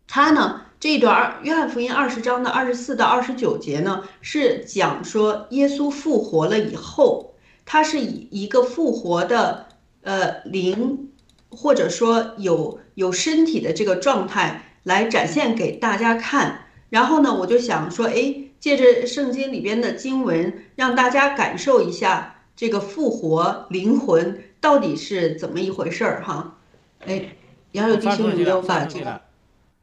[0.07, 9.66] 它呢这一段二约翰福音二十章的二十四到二十九节呢，是讲说耶稣复活了以后，他是以一个复活的
[10.07, 11.11] 呃灵，
[11.51, 16.66] 或者说有有身体的这个状态来展现给大家看。
[16.90, 22.33] 然后呢，我就想说，哎，借着圣经里边的经文，让大家感受一下。
[22.55, 26.57] 这个复活灵魂到底是怎么一回事儿哈？
[27.05, 27.37] 哎，
[27.73, 29.21] 杨柳弟兄有没有把这个？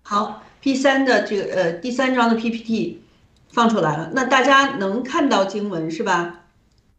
[0.02, 3.04] 好，P 三的这个呃第三章的 PPT
[3.52, 6.46] 放出来了，那大家能看到经文是吧？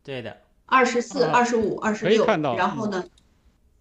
[0.04, 0.36] 对的。
[0.66, 2.24] 二十四、二十五、二十六，
[2.56, 3.04] 然后呢，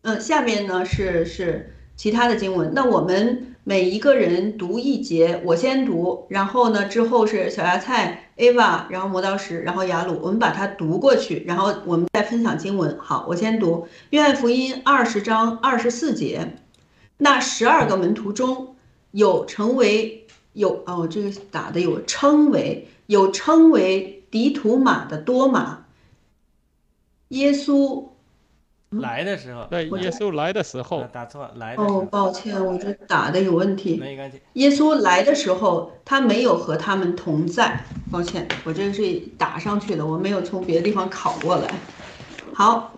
[0.04, 3.48] 嗯，下面呢是是其他的经文，那我们。
[3.66, 12.98] 每一个人读一节，我先读，然后呢，之后是小芽菜、Ava，然后磨刀石，然后雅鲁，我们把它读过去，然后我们再分享经文。
[13.00, 16.58] 好，我先读约翰福音二十章二十四节，
[17.16, 18.76] 那十二个门徒中
[19.12, 25.86] 有成为有哦，这个打的有称为有称为迪图马的多马，
[27.30, 28.10] 耶稣。
[29.00, 31.84] 来的时候，对耶稣来的时候，打错来的。
[31.84, 33.98] 哦，抱歉，我这打的有问题。
[33.98, 34.42] 没关系。
[34.54, 37.84] 耶稣来的时候，他没有和他们同在。
[38.12, 41.68] 抱歉，我这个是打上去的，我没有从别的地方拷过来。
[42.54, 42.94] 好，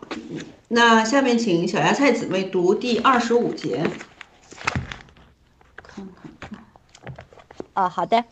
[0.67, 3.83] 那下面请小芽菜姊妹读第二十五节。
[5.81, 6.07] 看
[6.39, 6.59] 看。
[7.73, 8.23] 哦，好的。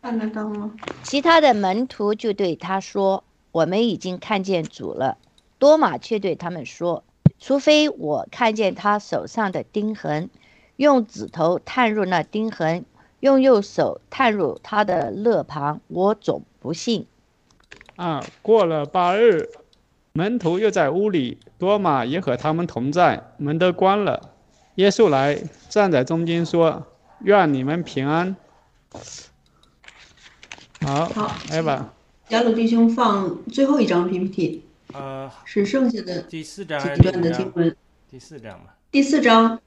[0.00, 0.70] 看得到吗？
[1.02, 5.18] 其他的门徒就对他说：“我们已经看见主了。”
[5.58, 7.04] 多马却对他们说
[7.40, 10.30] ：“除非我看见他手上的钉痕，
[10.76, 12.84] 用指头探入那钉痕，
[13.20, 17.06] 用右手探入他的肋旁，我总不信。”
[17.96, 19.48] 啊，过了八日，
[20.12, 24.30] 门徒又在屋里，多马也和他们同在，门都关了。
[24.76, 26.86] 耶稣来站在中间说
[27.24, 28.36] ：“愿你们平安。”
[30.80, 31.92] 好，好，来吧。
[32.28, 34.62] 雅鲁弟兄放最后一张 PPT。
[34.94, 37.76] 呃，是剩下的第四章几段的经文。
[38.08, 38.72] 第四章嘛。
[38.90, 39.60] 第四章，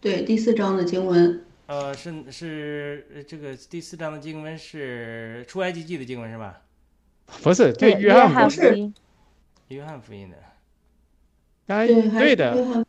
[0.00, 1.44] 对，第四章的经文。
[1.66, 6.60] 呃，是是这个第四章的经文是出埃及记的经文是吧？
[7.42, 8.92] 不是，对，约翰福音。
[9.68, 10.36] 约翰福音的。
[11.66, 12.84] 哎，对的。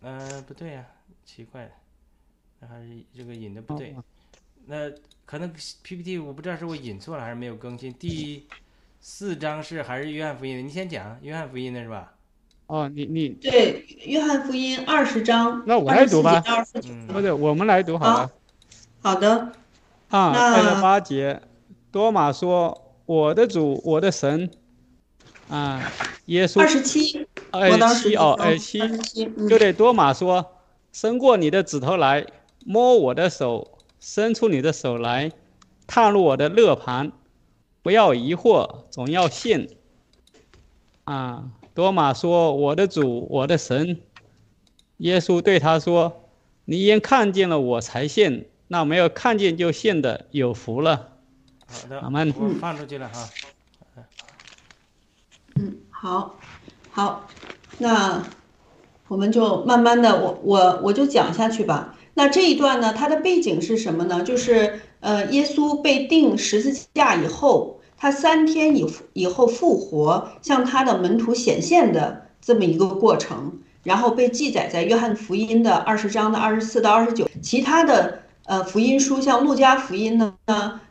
[0.00, 0.86] 呃，不对呀，
[1.24, 1.70] 奇怪，
[2.60, 3.94] 那还是这个引的不对。
[4.64, 4.90] 那
[5.26, 8.48] 可能 PPT 我不知道是我引错了还是没有更新第。
[9.00, 10.62] 四章是还是约翰福音的？
[10.62, 12.12] 你先讲约翰福音的是吧？
[12.66, 16.42] 哦，你你对约翰福音二十章，那我来读吧。
[17.06, 18.30] 不对，我们来读好了。
[19.00, 19.52] 好的。
[20.08, 21.40] 啊，二十八节，
[21.90, 24.50] 多马说：“我的主，我的神。”
[25.48, 25.90] 啊，
[26.26, 26.60] 耶稣。
[26.60, 27.26] 二十七。
[27.50, 28.78] 二十七哦，二十七。
[29.48, 30.44] 就对多马说
[30.92, 32.26] ：“伸过你的指头来，
[32.66, 35.32] 摸我的手，伸出你的手来，
[35.86, 37.12] 踏入我的肋旁。”
[37.88, 39.66] 不要疑惑，总要信。
[41.04, 43.98] 啊，多马说：“我的主，我的神。”
[44.98, 46.24] 耶稣对他说
[46.68, 51.12] ：“你因看见了我才信，那没有看见就信的有福了。”
[51.66, 52.02] 好的，
[52.38, 53.30] 我放出去了哈。
[55.54, 56.36] 嗯，好，
[56.90, 57.26] 好，
[57.78, 58.22] 那
[59.06, 61.96] 我们就慢慢的，我我我就讲下去吧。
[62.12, 64.22] 那这一段呢，它的背景是什么呢？
[64.22, 67.76] 就是呃，耶稣被钉十字架以后。
[68.00, 80.32] 他三天以以后复活，向他的门徒显现的这么一个过程，然后被记载在约翰福音的二十章的二十四到二十九，其他的呃福音书像路加福音呢、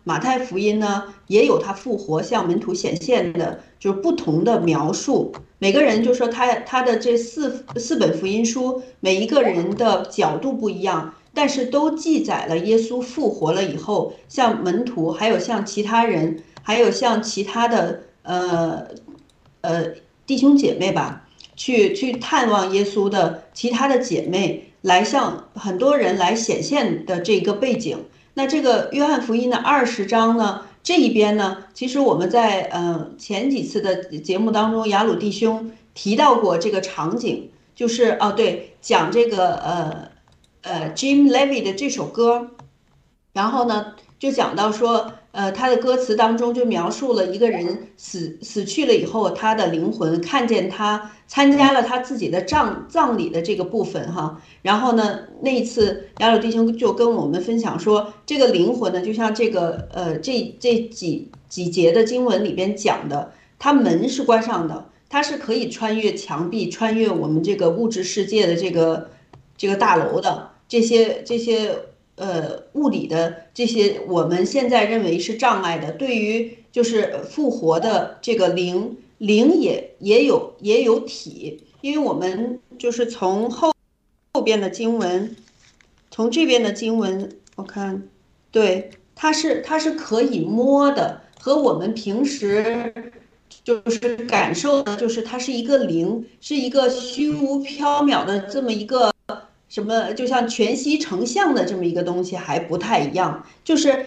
[0.04, 5.34] 马太福音呢，也有他复活向门徒显现的，就是不同的描述。
[5.60, 16.44] 每个人就说他他的这四四本福音书，每一个人的角度不一样，但是都记载了耶稣复活了以后，向门徒还有向其他人。
[16.68, 18.88] 还有像其他的呃
[19.62, 19.86] 呃
[20.26, 28.04] 弟兄姐妹吧，去去探望耶稣的其他的姐妹，来向很多人来显现的这个背景。
[28.34, 40.10] 那这个约翰福音的二十章呢，这一边呢，其实我们在呃前几次的节目当中，雅鲁弟兄提到过这个场景，就是哦对，讲这个呃
[40.64, 42.50] 呃 Jim Levy 的这首歌，
[43.32, 45.14] 然后呢就讲到说。
[45.38, 54.42] 呃，他的歌词当中就描述了一个人死死去了以后，他的灵魂看见他参加了他自己的葬葬礼的这个部分哈。
[54.64, 69.12] 然后呢，那一次雅鲁弟兄就跟我们分享说，这个灵魂呢，就像这个呃这这几几节的经文里边讲的，它门是关上的，它是可以穿越墙壁、穿越我们这个物质世界的这个
[69.56, 71.78] 这个大楼的这些这些。
[72.18, 83.72] 呃，物理的这些我们现在认为是障碍的，对于就是复活的这个灵，灵也也有也有体，因为我们就是从后
[84.34, 85.36] 后边的经文，
[86.10, 88.02] 从这边的经文，我看，
[88.50, 92.92] 对，它是它是可以摸的，和我们平时
[93.64, 99.14] 就是感受的，就是它是一个灵，是一个虚无缥缈的这么一个。
[99.70, 104.06] 什么就像全息成像的这么一个东西还不太一样，就是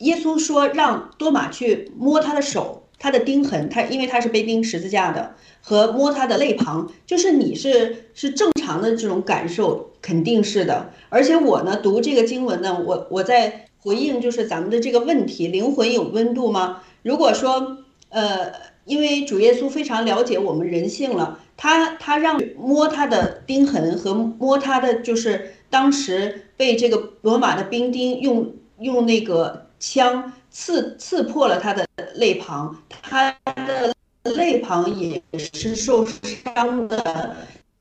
[0.00, 10.90] 耶稣说让多马去摸他的手，他的钉痕，他因为他是被钉十字架的，和摸他的肋旁，就是你是是正常的这种感受，肯定是的。
[11.08, 16.82] 而且我呢读这个经文呢，我我在回应就是咱们的这个问题，灵魂有温度吗？
[17.02, 17.78] 如果说
[18.08, 18.52] 呃，
[18.84, 21.40] 因为主耶稣非常了解我们人性了。
[21.56, 33.34] 他他让摸他的钉痕和摸他的，就是当时被这个罗马的兵丁用用那个枪刺刺破了他的肋旁，他
[33.66, 33.94] 的
[34.24, 37.36] 肋旁也是受伤的。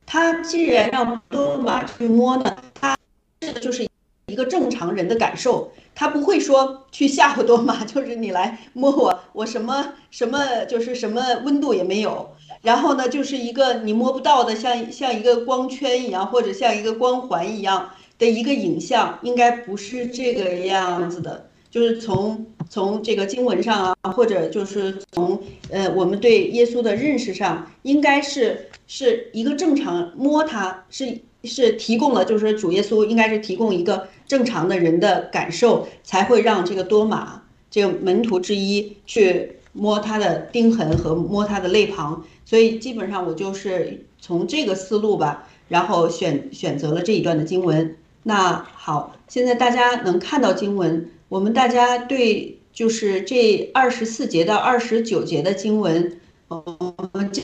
[0.05, 2.95] 他既然让罗马去摸呢，他
[3.39, 3.87] 这就是
[4.27, 12.34] 一个正常人的感受，他不会说去吓唬多马，就是你来摸我，我什么什么就是什么温度也没有。
[12.65, 21.47] 然后呢，就是一个你摸不到的，像像一个光圈一样，或者像一个光环一样的一个影像，应该不是这个样子的。
[21.69, 25.39] 就是从从这个经文上啊，或者就是从
[25.69, 42.23] 呃我们对耶稣的认识上，应该是是一个正常摸它是是提供了，就是主耶稣应该是提供一个正常的人的感受，才会让这个多马这个门徒之一去摸他的钉痕和摸他的肋旁。
[42.45, 47.97] 所以基本上我就是从这个思路吧，然后选选择了这一段的经文。
[48.21, 56.19] 那好，现在大家能看到经文，我们大家对就是这二十四节到二十九节的经文，
[56.49, 57.41] 嗯，这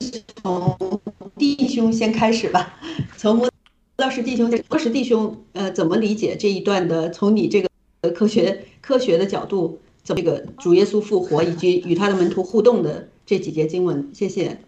[0.00, 1.00] 是从
[1.36, 2.78] 弟兄先开始吧，
[3.16, 3.50] 从摩
[3.96, 7.10] 道士弟兄，道士弟兄，呃，怎么理解这一段的？
[7.10, 7.68] 从你这个
[8.10, 9.80] 科学科学的角度。
[10.14, 14.58] 这个主耶稣复活以及与他的门徒互动的这几节经文，谢谢。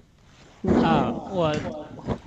[0.82, 1.56] 啊，我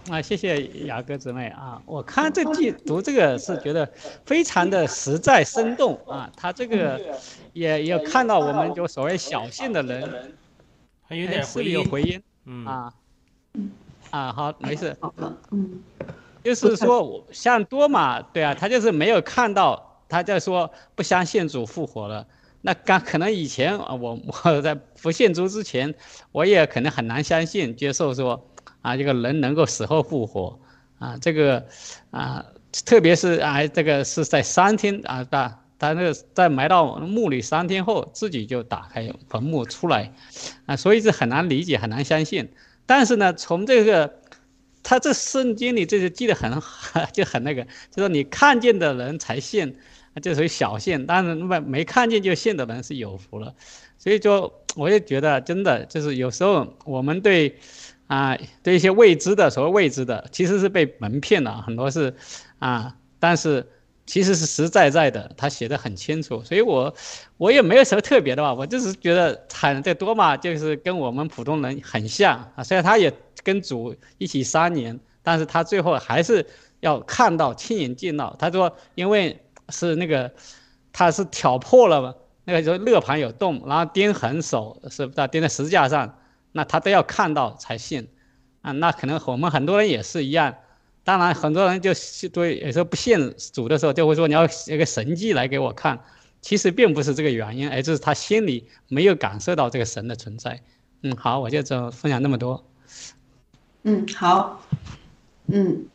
[0.09, 1.79] 啊，谢谢雅各姊妹啊。
[1.85, 3.87] 我看这记读这个是觉得
[4.25, 6.31] 非常的实在生动啊。
[6.35, 6.99] 他这个
[7.53, 10.33] 也也看到我们就所谓小信的人，
[11.03, 12.93] 还有点回音，有回音，嗯啊
[14.09, 14.97] 啊，好，没事。
[14.99, 15.83] 好的，嗯，
[16.43, 22.25] 就是说像多玛，对啊，他就是没有看到，他在说不相信主复活了。
[22.65, 25.93] 那刚可能以前啊，我我在不信主之前，
[26.31, 28.49] 我也可能很难相信接受说，
[28.81, 30.57] 啊，这个人能够死后复活，
[30.97, 31.65] 啊，这个，
[32.11, 32.45] 啊，
[32.85, 40.13] 特别是啊，这个是在三天啊，他他那个在埋到墓里三天后，自己就打开坟墓出来，
[40.65, 42.49] 啊，所以是很难理解，很难相信。
[42.85, 44.21] 但是呢，从这个，
[44.83, 46.49] 他这圣经里这些记得很
[47.11, 49.75] 就很那个，就说你看见的人才信。
[50.15, 53.55] 那就属于小信，但是没没看见就信的人是有福了，
[53.97, 57.57] 所以说我也觉得真的就是有时候我们对，
[58.05, 62.13] 啊对一些未知的所谓未知的，其实是被蒙骗了很多是，
[62.59, 63.67] 啊但是
[64.05, 66.93] 其实是实在在的，他写的很清楚，所以我
[67.37, 73.11] 我也没有什么特别的吧，我就是觉得很这多嘛，就是跟我们普通人很像啊，虽然他也
[73.43, 76.45] 跟主一起三年，但是他最后还是
[76.81, 79.39] 要看到亲眼见到，他说因为。
[79.69, 80.31] 是那个，
[80.91, 82.15] 他是挑破了嘛？
[82.45, 86.17] 那个就勒盘有洞，然后钉痕手是不是钉在十字架上？
[86.51, 88.07] 那他都要看到才信
[88.61, 88.71] 啊。
[88.73, 90.53] 那可能我们很多人也是一样。
[91.05, 95.99] 当然，很多人就是对有时候不信主的时候，就会说你要一个神迹来给我看。
[96.41, 100.61] 其实并不是这个原因，而是他心里没有感受到这个神的存在。
[101.01, 102.65] 嗯，好，我就这分享那么多。
[103.83, 104.61] 嗯，好，
[105.47, 105.85] 嗯。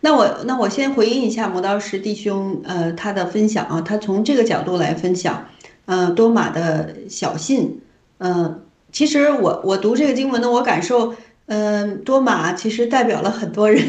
[0.00, 5.48] 那我那我先回应一下磨刀石弟兄，呃，他的分享啊，他从这个角度来分享，
[5.86, 7.80] 呃，多马的小信，
[8.18, 8.60] 呃，
[8.92, 11.14] 其实我我读这个经文呢，我感受，
[11.46, 13.84] 嗯，多马其实代表了很多人，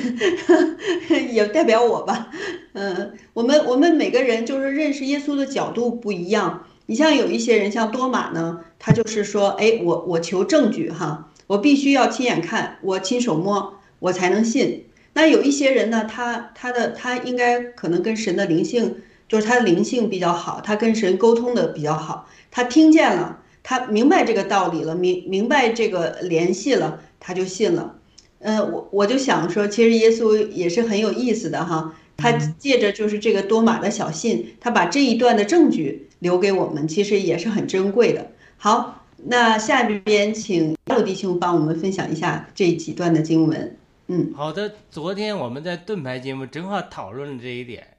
[1.31, 2.29] 也代表我吧。
[2.73, 6.63] 嗯，我们我们每个人就是认识耶稣的角度不一样。
[6.85, 14.85] 你像有一些人，像多马呢，他就是说，哎，我我求证据哈，我必须要亲眼看，我亲手摸，我才能信。
[15.13, 18.95] 那有一些人呢，他他的他应该可能跟神的灵性，
[19.27, 27.01] 就是他的灵性比较好，他跟神沟通的比较好，他听见了，他明白这个道理了，明明白这个联系了。
[27.21, 27.95] 他就信了，
[28.39, 38.25] 嗯，我我就想说，其实耶稣也是很有意思的哈，他借着就是这个多马的小信，他把这一段的证据留给我们，其实也是很珍贵的。
[38.55, 43.75] 好，那下边请陆弟兄帮我们分享一下这几段的经文。
[44.11, 47.95] 嗯，好的，昨天我们在盾牌节目正好讨论了这一点，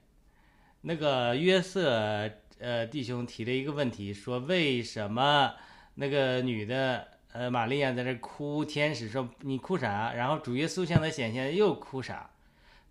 [0.81, 5.53] 那个约瑟呃弟兄提了一个问题，说为什么
[5.95, 7.07] 那个女的。
[7.33, 10.11] 呃，玛利亚在这哭，天使说你哭啥？
[10.11, 12.29] 然后主耶稣向他显现，又哭啥？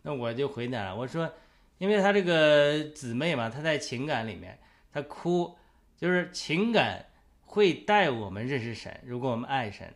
[0.01, 1.31] 那我就回答了，我说，
[1.77, 4.59] 因为他这个姊妹嘛，她在情感里面，
[4.95, 5.59] 她哭，
[5.95, 7.05] 就是情感
[7.43, 9.93] 会带我们认识神，如果我们爱神，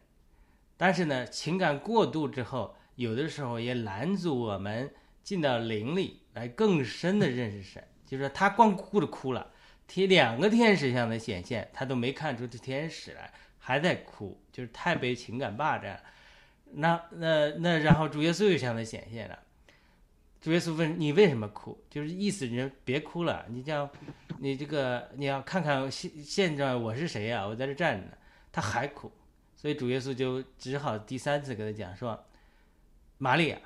[0.77, 4.93] 但是呢，情感过度之后，有的时候也拦阻我们
[5.23, 7.83] 进到灵里来更深的认识神。
[8.07, 9.51] 就是，他光哭着哭了，
[9.87, 13.33] 天两个天使向他显现，他都没看出这天使来。
[13.59, 15.99] 还在哭，就是太被情感霸占。
[16.73, 19.39] 那那那，然后主耶稣又向他显现了。
[20.39, 21.83] 主耶稣问你为什么哭？
[21.89, 23.91] 就是意思你别哭了，你叫
[24.39, 27.47] 你这个你要看看现现状，我是谁呀？
[27.47, 28.13] 我在这站着呢。
[28.53, 29.11] 他还哭，
[29.57, 32.23] 所以主耶稣就只好第三次给他讲说
[33.19, 33.59] ：“玛利亚，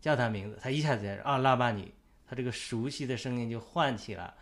[0.00, 1.92] 叫他名字。”他一下子啊，拉巴尼，
[2.26, 4.34] 他这个熟悉的声音就唤起了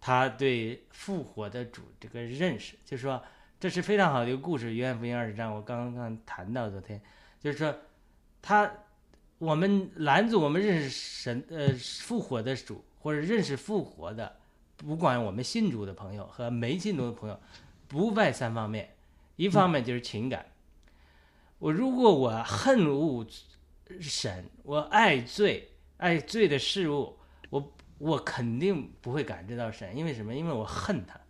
[0.00, 3.22] 他对复活的主这个认识，就是说。
[3.60, 7.02] 这是非常好的一个故事，《约翰福音》二十章，我刚刚谈到昨天，
[7.40, 7.74] 就是说，
[8.40, 8.72] 他
[9.38, 14.36] 我们拦阻我们认识神呃复活的主，或者认识复活的，
[14.76, 17.40] 不管我们信主的朋友和没信主的朋友，
[17.88, 18.94] 不外三方面，
[19.34, 20.46] 一方面就是情感。
[21.58, 23.26] 我如果我恨恶
[24.00, 27.18] 神，我爱罪，爱罪的事物，
[27.50, 30.34] 我我肯定不会感知到神，因为什么？
[30.34, 31.20] 因为我恨他，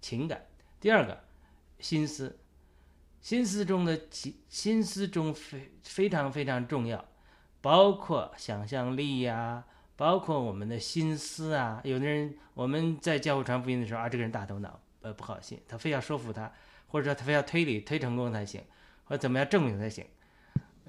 [0.00, 0.46] 情感。
[0.80, 1.24] 第二个。
[1.80, 2.36] 心思，
[3.20, 7.04] 心思中的心，心思中非非常非常重要，
[7.60, 11.80] 包括想象力呀，包括我们的心思啊。
[11.84, 16.52] 有的人我们在教会传福音的时候啊，这个人大头脑，呃，不好信，他非要说服他，
[16.88, 18.60] 或者说他非要推理推成功才行，
[19.04, 20.04] 或者怎么样证明才行，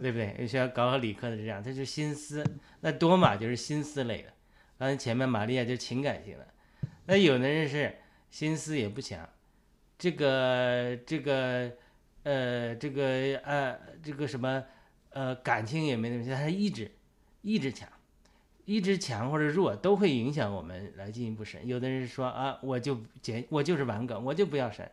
[0.02, 0.36] 对不对？
[0.40, 2.44] 有些搞理科的这样，他就心思。
[2.82, 4.34] 那多玛就是心思类的，
[4.78, 6.48] 刚才前面玛利亚就情感性的。
[7.06, 7.96] 那有的人是
[8.30, 9.28] 心思也不强。
[9.98, 11.72] 这个这个
[12.24, 14.64] 呃这个呃这个什么
[15.10, 16.90] 呃感情也没那么强，他意志
[17.42, 17.90] 意志强，
[18.64, 21.68] 意志强或者弱都会影响我们来进一步审。
[21.68, 24.90] 有的人说啊，我就简我就是顽梗，我就不要审，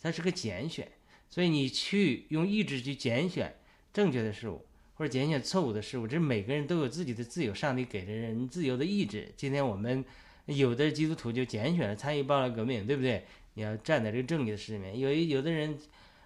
[0.00, 0.86] 它是个拣选，
[1.28, 3.52] 所以你去用意志去拣选
[3.96, 4.62] 正确的事物，
[4.96, 9.32] 或者拣选错误的事物，这是每个人都有自己的自由，上帝给的人自由的意志。
[9.38, 10.04] 今天我们
[10.44, 13.24] 有的基督徒就拣选了参与暴乱革命，对不对？
[13.54, 15.78] 你要站在这个正义的事里面，有有的人，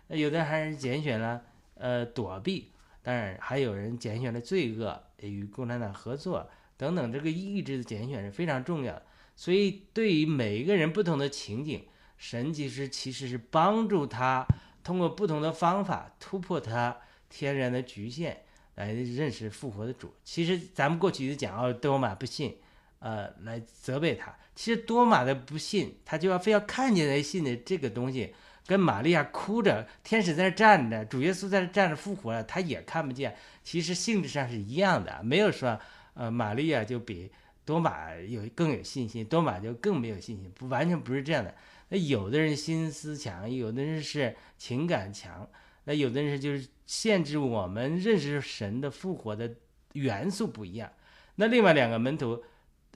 [0.08, 1.40] 有的还是拣选了
[1.76, 2.72] 呃躲避，
[3.04, 9.02] 当然还有人拣选了罪恶与共产党合作等等，这个意志的拣选是非常重要的。
[9.36, 11.84] 所以对于每一个人不同的情景，
[12.18, 14.44] 神其实其实是帮助他
[14.82, 16.96] 通过不同的方法突破他
[17.30, 18.36] 天然的局限，
[18.74, 20.12] 来认识复活的主。
[20.22, 22.58] 其实咱们过去就讲哦，多马不信。
[22.98, 24.36] 呃，来责备他。
[24.54, 28.34] 其实多马的不信，他就要非要看见才信的这个东西，
[28.66, 33.34] 跟玛利亚哭着，天使在那站着，主耶稣在那站着复活了，他也看不见。
[33.64, 35.80] 其实性质上是一样的，没有说
[36.12, 37.32] 呃玛利亚就比
[37.64, 41.54] 多马有更有信心，多马就更没有信心，不完全不是这样的。
[41.88, 45.48] 那有的人心思强，有的人是情感强，
[45.84, 49.54] 那有的人就是限制我们认识神的复活的
[49.92, 50.90] 元素不一样。
[51.36, 52.42] 那另外两个门徒。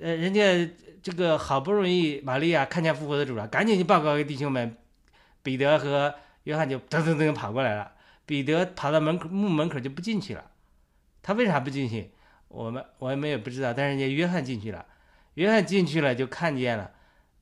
[0.00, 0.68] 呃，人家
[1.04, 4.76] 这个好不容易，玛利亚看见复活的主了，赶紧就报告给弟兄们。
[5.40, 6.12] 彼得和
[6.42, 7.92] 约翰就噔噔噔跑过来了。
[8.26, 10.50] 彼得跑到门口墓门口就不进去了。
[11.22, 12.10] 他为啥不进去？
[12.48, 13.72] 我们我们也不知道。
[13.72, 14.84] 但是人家约翰进去了。
[15.34, 16.90] 约翰进去了就看见了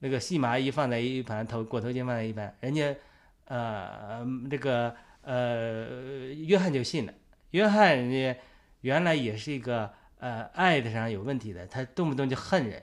[0.01, 2.55] 那个细麻衣放在一盘，头裹头巾放在一盘。
[2.61, 2.95] 人家
[3.47, 7.13] 呃那个呃约翰就信了。
[7.51, 8.39] 约翰人家
[8.83, 9.91] 原来也是一个。
[10.23, 12.81] 呃，爱的上有问题的，他动不动就恨人，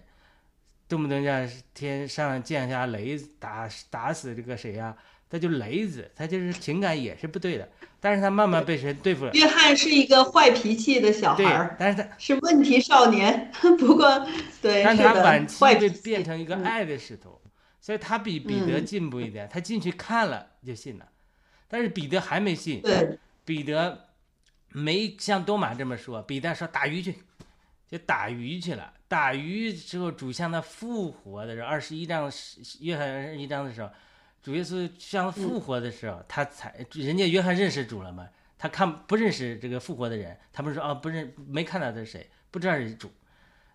[0.89, 4.93] 动不动让天上降下雷打打死这个谁呀？
[5.29, 7.69] 他就雷子，他就是情感也是不对的。
[8.01, 9.31] 但是他慢慢被神对付了。
[9.31, 13.49] 约翰是一个坏脾气的小孩儿，，但是他是问题少年。
[13.79, 14.27] 不过，
[14.61, 17.39] 对，但是他晚，期会坏脾气变成一个嗯爱的使徒，
[17.79, 19.47] 所以他比彼得嗯进步一点。
[19.49, 21.07] 他进去看了就信了，
[21.69, 22.81] 但是彼得还没信。
[22.81, 24.09] 对，彼得
[24.73, 27.15] 没像多马这么说，彼得说打鱼去，
[27.87, 28.93] 就打鱼去了。
[29.07, 32.29] 打鱼之后，主向他复活的时候，二十一章
[32.81, 33.89] 约翰二十一章的时候，
[34.43, 38.27] 主耶稣向他复活的时候，他才人家约翰认识主了嘛？
[38.57, 43.09] 他看不认识这个复活的人，他们说哦不认没看到这是谁，不知道是主。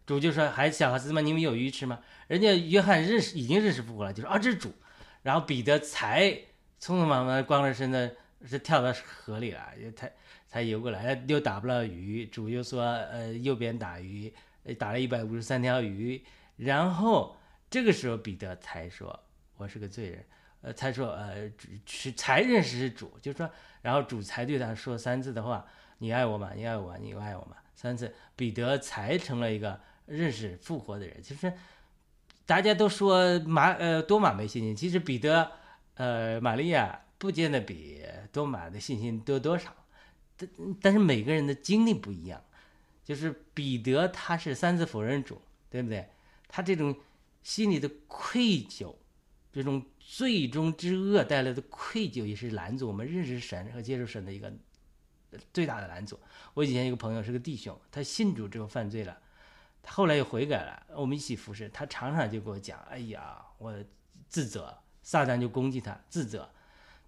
[0.06, 4.70] 主就说：“孩子小孩子们，你们有鱼吃吗？”人家约翰认识已经认识复活了，就说：“啊，这是主。”
[5.24, 6.38] 然后彼得才
[6.80, 10.12] 匆匆忙忙光着身子是跳到河里了，就才
[10.46, 12.26] 才游过来，又打不了鱼。
[12.26, 14.32] 主又说：“呃，右边打鱼，
[14.78, 16.22] 打了一百五十三条鱼。”
[16.56, 17.36] 然后
[17.68, 19.18] 这个时候彼得才说
[19.56, 20.24] ：“我是个罪人。”
[20.64, 21.50] 呃，才说呃
[21.84, 23.50] 是才认识是主，就是说，
[23.82, 25.66] 然后主才对他说三次的话
[25.98, 26.52] ：“你爱我吗？
[26.54, 31.20] 你爱我吗，你爱我吗？”三次，彼得才成了一个认识复活的人。
[31.22, 31.52] 就是
[32.46, 35.52] 大家都说马呃多马没信心，其实彼得
[35.94, 39.74] 呃玛利亚不见得比多玛的信心多多少，
[40.36, 40.48] 但
[40.80, 42.42] 但是每个人的经历不一样。
[43.04, 45.38] 就是彼得他是三次否认主，
[45.68, 46.08] 对不对？
[46.48, 46.96] 他这种
[47.42, 48.94] 心里的愧疚，
[49.52, 54.50] 这种最终之恶带来的愧疚，也是拦阻我们认识神和接受神的一个
[55.52, 56.18] 最大的拦阻。
[56.54, 59.18] 我以前一个朋友是个弟兄，他信主之后犯罪了，
[59.82, 63.74] 他后来又悔改了，我们一起服侍，他常常就跟我讲：“哎呀，我
[64.30, 64.74] 自责，
[65.04, 66.50] 撒旦就攻击他，自责。”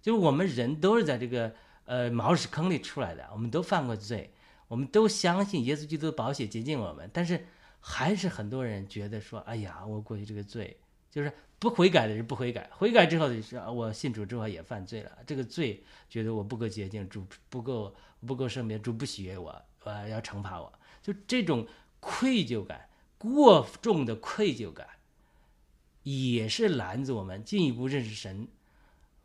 [0.01, 4.31] 就是我们人都是在这个呃茅屎坑里出来的，我们都犯过罪，
[4.69, 7.45] 我们都相信耶稣基督的宝血洁净我们，但是
[7.81, 10.77] 还是很多人觉得说：“哎呀，我过去这个罪，
[11.11, 17.93] 就是不悔改的人不悔改，悔改之后的是我信主之后也犯罪了，这个罪觉得我不够洁净，主不够
[18.25, 20.71] 不够圣洁，主不喜悦我，呃要惩罚我，
[21.01, 21.67] 就这种
[21.99, 22.87] 愧疚感，
[23.17, 24.87] 过重的愧疚感，
[26.07, 28.47] 也是拦阻我们进一步认识神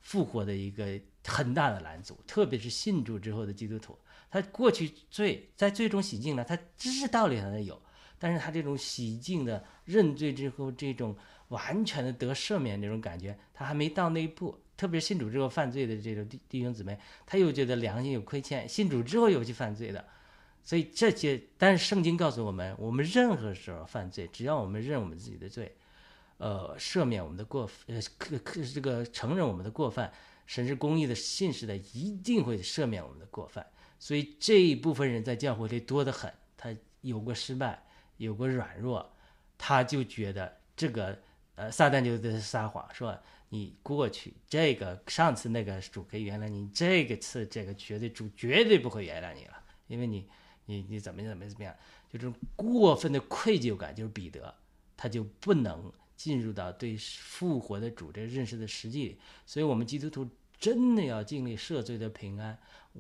[0.01, 3.97] 复活的一个很大的拦阻，特别是信主之后的基督徒，
[4.31, 7.81] 他过去罪在最终洗净了，他知识道理还有，
[8.19, 11.17] 但是他这种洗净的认罪之后，这种
[11.49, 14.59] 完全的得赦免这种感觉，他还没到那一步。
[14.75, 20.05] 特别是信主之后犯罪的这种弟弟兄姊妹，他又觉得良心有亏欠，信主之后又去犯罪的，
[20.65, 25.77] 所以这些，但是圣经告诉我们，我们任何时候犯罪，只要我们认我们自己的罪，
[26.43, 30.13] 呃，赦免我们的过，呃，可可这个承认我们的过犯，
[30.45, 33.65] 神是公义的、信实的，一定会赦免我们的过犯。
[34.01, 37.81] 所以这一部分人在教会里多得很，他有过失败，
[38.17, 39.09] 有过软弱，
[39.57, 41.17] 他就觉得这个，
[41.55, 43.17] 呃，撒旦就在撒谎，说
[43.51, 50.29] 你过去这个上次那个主可以原谅你，这个次这个绝对主绝对不会原谅你了，因为你
[50.67, 51.73] 你你怎么怎么怎么样，
[52.13, 54.53] 就这种过分的愧疚感，就是彼得，
[54.97, 55.93] 他就不能
[56.23, 59.19] 进入到对复活的主这认识的实际里。
[59.45, 62.57] 所以，我们基督徒真的要经历赦罪的平安，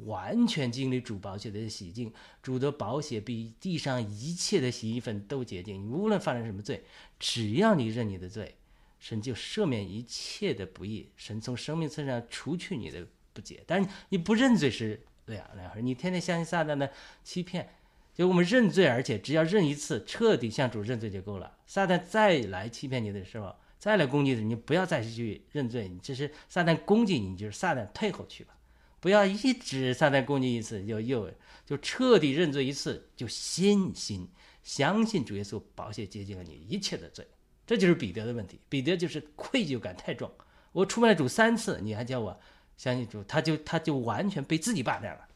[0.06, 2.12] 完全经历主宝血的洗净。
[2.42, 5.80] 主的宝血比地上一切的洗衣粉都洁净。
[5.80, 6.82] 你无论犯了什么罪，
[7.20, 8.56] 只要你认你的罪，
[8.98, 11.08] 神就赦免一切的不义。
[11.16, 13.62] 神从生命身上除去你的不洁。
[13.68, 15.82] 但是你不认罪是两两回事。
[15.82, 16.90] 你天天相信撒旦的
[17.22, 17.68] 欺骗。
[18.14, 21.56] 就我们认罪，而且只要认一次，彻底向主认罪就够了。
[21.66, 25.88] 撒旦再来欺骗你的时候，再来攻击你，你不要再去认罪。
[25.88, 28.54] 你这是撒旦攻击你，你就是撒旦退后去吧，
[29.00, 31.32] 不要一直撒旦攻击一次就又
[31.64, 34.28] 就彻底认罪一次，就信心
[34.62, 37.26] 相信主耶稣宝血洁净了你一切的罪。
[37.66, 38.60] 这就是彼得的问题。
[38.68, 40.30] 彼得就是愧疚感太重。
[40.72, 42.38] 我出卖了主三次，你还叫我
[42.76, 45.28] 相信主，他就他就完全被自己霸占了，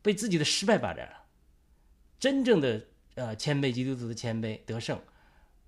[0.00, 1.19] 被自己的失败霸占了。
[2.20, 5.00] 真正的呃谦卑基督徒的谦卑得胜，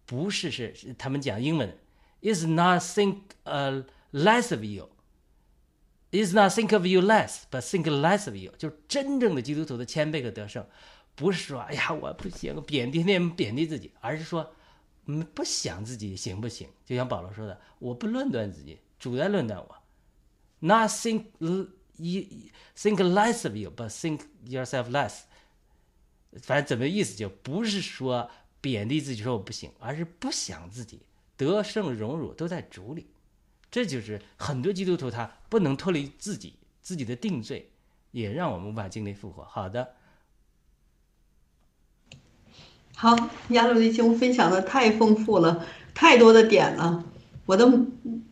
[0.04, 1.76] 不是是他们讲英文
[2.20, 10.64] ，is not think 呃 less of you，is not think of you less，but think less of you，就是真正的基督徒的谦卑和得胜，
[11.14, 14.54] 不是说哎呀我不行，贬低天贬低自己，而是说
[15.06, 19.76] 嗯不想自己行不行，就像保罗说的，我不论断自己，主在论断我
[20.60, 21.68] ，not think you
[22.76, 25.22] think less of you，but think yourself less。
[26.40, 28.30] 反正怎么意思，就不是说
[28.60, 31.00] 贬低自己，说我不行，而是不想自己
[31.36, 33.06] 得胜荣辱都在主里。
[33.70, 37.70] 这就是很多基督徒他不能脱离自己自己的定罪，
[38.10, 39.44] 也让我们无法经历复活。
[39.44, 39.94] 好的，
[42.94, 43.16] 好，
[43.48, 47.04] 亚鲁弟兄分享的太丰富了，太多的点了。
[47.44, 47.68] 我都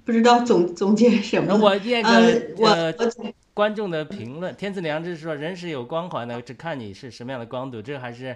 [0.05, 1.57] 不知道总总结什么。
[1.57, 3.07] 我那呃个，我呃我
[3.61, 7.83] 观众的评论，天赐良知说人是有光环的，只看你是什么样的光度。
[7.83, 8.35] 这还是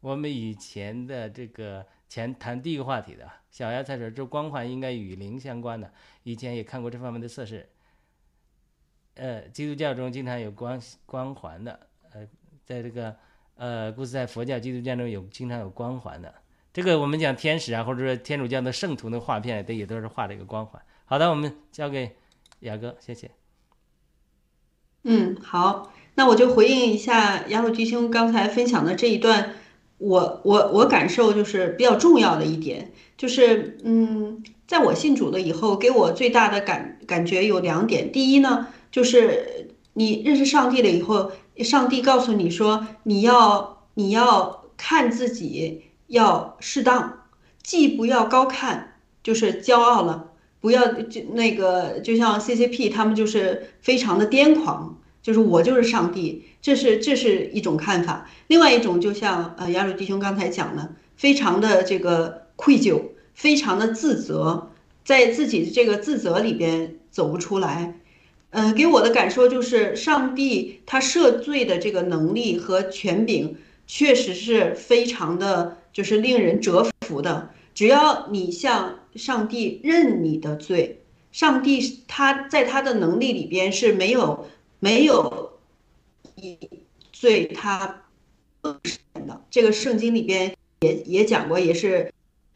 [0.00, 3.30] 我们以前的这个前谈第一个话题的。
[3.52, 5.92] 小芽菜说，这光环应该与灵相关的，
[6.24, 7.68] 以前也看过这方面的测试。
[9.14, 12.26] 呃，基督教中经常有光光环的，呃，
[12.64, 13.14] 在这个
[13.54, 16.34] 呃，故事在佛教、基督教中有经常有光环的。
[16.72, 20.82] 这个我们讲天使啊，或者说天主教的圣徒的画片，都也都是画这个光环。
[21.04, 22.16] 好的，我们交给
[22.62, 23.30] 雅哥，谢谢。
[25.04, 29.54] 嗯，好，那我就回应一下雅鲁弟兄刚才分享的这一段，
[29.98, 38.12] 我我我感受就是比较重要的一点，就是嗯，在我信主了以后，给我最大的感感觉有两点。
[38.12, 47.22] 第一呢，就是你认识上帝了以后，上帝告诉你说，你要你要看自己要适当，
[47.62, 50.27] 既不要高看，就是骄傲了。
[50.60, 58.28] 不要就那个，就像 CCP 他们就是非常的癫狂，就是我就是上帝，这是这是一种看法。
[58.48, 63.00] 另外一种就像呃雅鲁弟兄刚才讲的，非常的这个愧疚，
[63.34, 64.70] 非常的自责，
[65.04, 67.94] 在自己这个自责里边走不出来。
[68.50, 73.56] 嗯、给我的感受就是上帝他赦罪的这个能力和权柄，
[73.86, 77.50] 确实是非常的，就是令人折服的。
[77.78, 81.00] 只要你向上帝认你的罪，
[81.30, 84.48] 上帝他在他的能力里边是没有
[84.80, 85.52] 没有
[86.34, 86.58] 以
[87.12, 88.02] 罪他
[88.62, 88.80] 的。
[89.48, 92.12] 这个圣经里边也也讲过，也是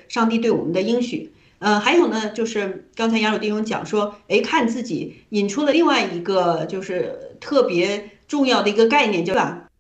[0.09, 1.31] 上帝对我们的应许。
[1.61, 9.71] 呃，还有呢，就是刚才雅鲁弟兄讲说，哎，看自己引出了另外一个就是特别重要的一个概念，叫吧？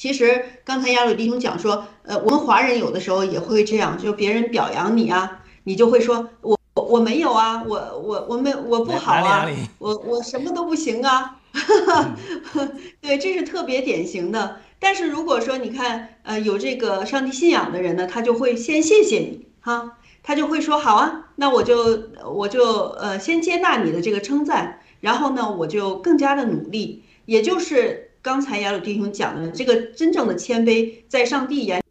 [0.00, 9.46] 其实刚才雅鲁弟兄讲说，呃，我们华人有的时候也会这样，就别人表扬你啊，你就会说我我我没有啊，我我我没我不好啊
[9.78, 11.36] 我我什么都不行啊，
[13.02, 14.56] 对，这是特别典型的。
[14.78, 31.82] 但是如果说你看，呃，有这个上帝信仰的人呢，他就会先谢谢你哈，他就会说好啊，那我就我就呃先接纳你的这个称赞，然后呢，我就更加的努力，也就是刚才雅鲁弟兄讲的这个真正的谦卑，在上帝眼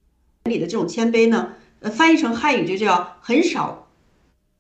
[0.44, 3.88] 里的这种谦卑呢，呃，翻译成汉语就叫很少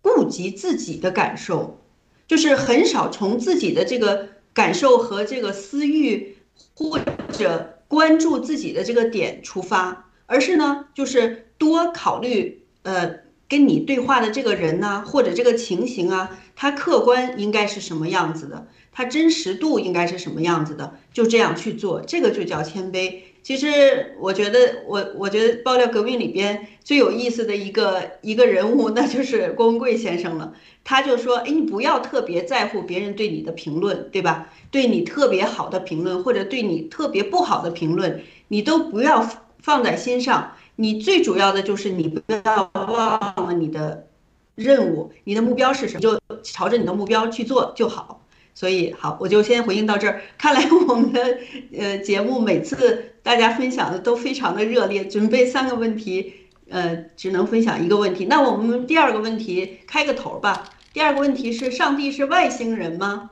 [0.02, 1.80] 顾及自己的感受，
[2.28, 6.38] 就是很少从自己的这个感受和这个私欲
[6.74, 7.00] 或
[7.32, 23.16] 者关注自己的这个点出发，而是呢，就是多考虑呃跟你对话的这个人呐、或者这个情形啊，他客观应该是什么样子的，它真实度应该是什么样子的，就这样去做，这个就叫谦卑。
[23.42, 30.54] 其实我觉得，我我觉得爆料革命里边最有意思的一个一个人物，那就是郭文贵先生了。
[30.84, 34.50] 他就说：“哎，你不要特别在乎别人对你的评论，对吧？
[34.72, 39.28] 对你特别好的评论，或者对你特别不好的评论，你都不要
[39.60, 40.54] 放在心上。
[40.76, 44.08] 你最主要的就是你不要忘了你的
[44.56, 48.26] 任务，你的目标是什么，就朝着你的目标去做就好。
[48.60, 50.22] 所以好，我就先回应到这儿。
[50.38, 51.38] 看来我们的
[51.78, 56.34] 呃节目每次大家分享的都非常的热烈，准备三个问题，
[56.68, 58.26] 呃，只能分享一个问题。
[58.26, 60.72] 那我们第二个问题开个头吧。
[60.92, 63.30] 第二个问题是：上帝是外星人吗？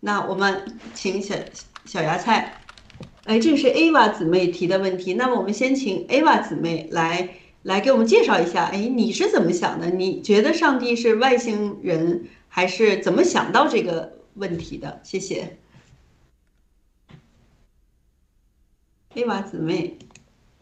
[0.00, 1.34] 那我们请小
[1.86, 2.60] 小芽菜，
[3.24, 5.14] 哎，这是 Ava 姊妹提的问题。
[5.14, 7.30] 那么我们先请 Ava 姊妹来
[7.62, 9.88] 来给我们介绍一下，哎，你是怎么想的？
[9.88, 15.00] 你觉得上帝是外星人，还是怎么想到这个问题的？
[15.02, 15.58] 谢谢。
[19.10, 19.98] 黑娃姊妹，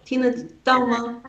[0.04, 1.22] 听得到吗？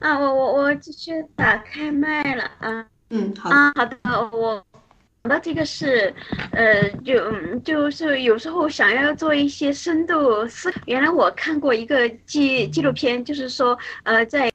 [0.00, 2.88] 啊，我我我继续打开麦了啊。
[3.10, 3.56] 嗯，好的。
[3.56, 3.98] 啊，好的，
[4.32, 4.64] 我
[5.24, 6.14] 那这个是，
[6.52, 10.80] 呃，就嗯就是有时候想要做一些深度思考。
[10.86, 14.49] 原来我看过一个纪纪录片，就是说，呃，在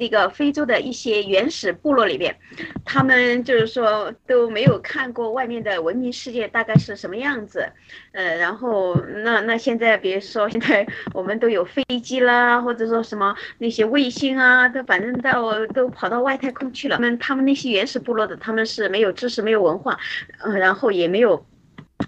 [0.00, 2.36] 那个非洲的一些原始部落里边，
[2.84, 7.70] 他们就是说都没有看过外面的文明世界大概是什么样子，
[8.10, 16.96] 呃，然后那那现在比如说现在我们都有飞机啦， 或者说什么那些卫星啊，都反正到都跑到外太空去了。
[16.96, 19.96] 他们他们那些原始部落的，他们是没有知识、没有文化，
[20.42, 21.46] 呃，然后也没有。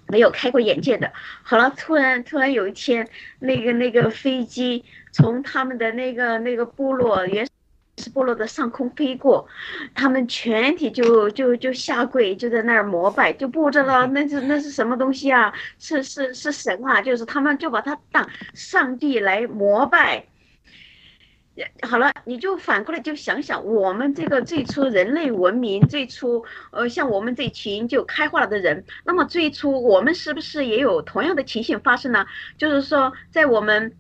[0.08, 1.10] 没有开过眼界的，
[1.42, 3.06] 好了，突然突然有一天，
[3.40, 7.46] 那个那个飞机从他们的那个那个部落原
[7.98, 9.46] 始部落的上空飞过，
[9.94, 15.52] 他们全体就就就下跪，就在那儿膜拜，就不知道那是那是什么东西啊？
[15.78, 17.02] 是是是神啊！
[17.02, 20.24] 就是他们就把他当上帝来膜拜。
[21.82, 32.24] 好了，你就反过来就想想，我们这个最初人类文明最初，呃，像我们这群就开化了的人，那么最初我们是不是也有同样的情形发生呢？
[32.56, 33.94] 就是说，在我们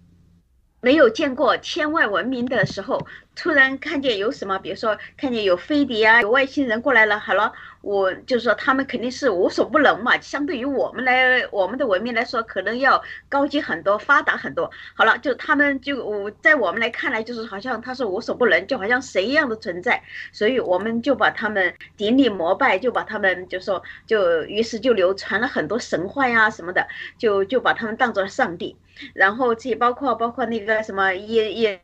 [0.80, 3.06] 没有见过天外文明的时候，
[3.42, 7.52] 突然看见有什么，比如说看见有飞碟啊，有外星人过来了，好了。
[7.80, 10.16] 我就是说，他们肯定是无所不能嘛。
[10.20, 14.70] 相对于我们来，我们的文明来说，可能要高级很多，发达很多。
[14.94, 20.00] 好了，就他们就我在我们来看来，就是好像他是无所不能，就好像神一样的存在。
[20.30, 26.86] 所以我们就把他们顶礼膜拜，就把他们就说，就于是就流传了很多神话呀什么的，
[27.18, 28.76] 就就把他们当做上帝。
[29.12, 31.80] 然后这包括包括那个什么也也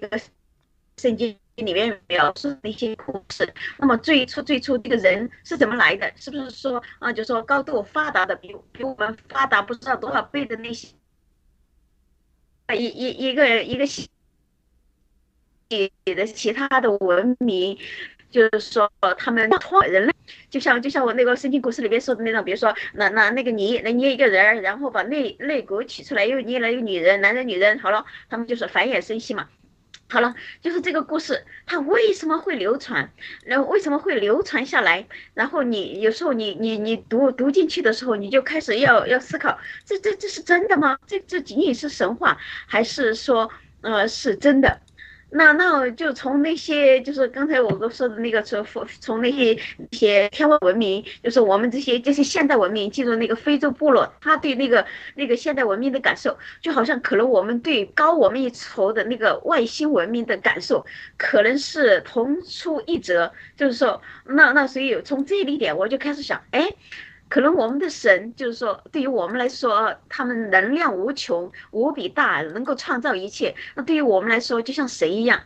[0.00, 0.20] 那个
[0.96, 1.36] 圣经。
[1.56, 6.12] 里面描述的一些故事，那么最初最初这个人是怎么来的？
[6.16, 10.88] 是不是说啊，就说高度发达的，比比我们发达不知道多少倍的那些
[12.66, 14.10] 啊，一一一个一个系
[16.04, 17.78] 的其他的文明，
[18.32, 19.48] 就是说他们
[19.86, 20.12] 人类，
[20.50, 29.48] 就像就像我那个圣经故事里面说的那种，比如说那那那个泥能捏一个人，然后把肋肋骨取出来，又捏了一个女人，男人女人，好了，他们就是繁衍生息嘛。
[30.08, 33.10] 好了，就是这个故事，它为什么会流传？
[33.44, 35.06] 然后为什么会流传下来？
[35.32, 40.98] 然后你有时候你你你读读进去的时候，你就开始要要思考，这这这是真的吗？
[41.06, 43.50] 这这仅仅是神话，还是说
[43.80, 44.80] 呃是真的？
[45.36, 48.64] 那那就从那些就是刚才我都说的那个从
[49.00, 49.52] 从那些
[49.90, 63.32] 一些天文文明，就是我们这些就是现代文明进入那个非洲部落，他对那个那个现代文明的感受，就好像可能我们对高我们一筹的那个外星文明的感受，可能是同出一辙。
[63.56, 66.68] 就是说，那那所以从这一点，我就开始想，哎。
[67.34, 73.52] 可能我们的神就是说，对于我们来说，他们能量无穷、无比大，能够创造一切。
[73.74, 75.40] 那对于我们来说，就像神一样，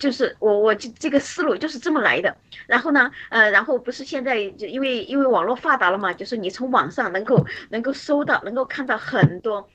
[0.00, 2.36] 就是我我就这个思路就是这么来的。
[2.66, 9.68] 然后呢，呃，然后不是现在就因为因为网络发达了嘛，就是你从网上能够能够搜到，能够看到很多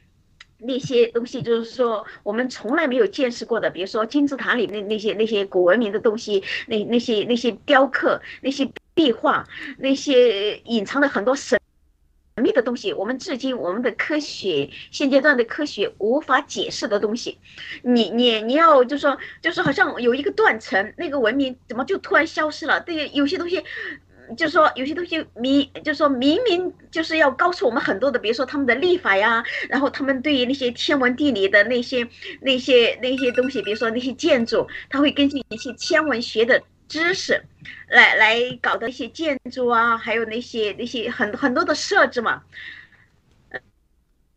[0.62, 8.72] 那些东西，就是说我们从来没有见识过的，比如说金字塔里那那些那些古文明的东西，那那些那些雕刻那些。
[8.94, 9.48] 壁画
[9.78, 11.58] 那些隐藏的很多神
[12.36, 17.38] 秘的东西，我们至今我们的科学现阶段的科学无法解释的东西，
[17.84, 22.82] 你你你要就说就是好像有一个断层，那个文明怎么就突然消失了？
[22.82, 23.64] 对，有些东西，
[24.36, 32.08] 就是说有些东西明，就是说明明就是要告诉我们很多的，比如说他们的历法呀，然后他们对于那些天文地理的那些
[32.42, 36.62] 那些那些东西，比如说那些建筑，他会根据一些天文学的。
[36.92, 37.42] 知识，
[37.88, 42.44] 来来搞的一些建筑啊，还有那些那些很很多的设置嘛，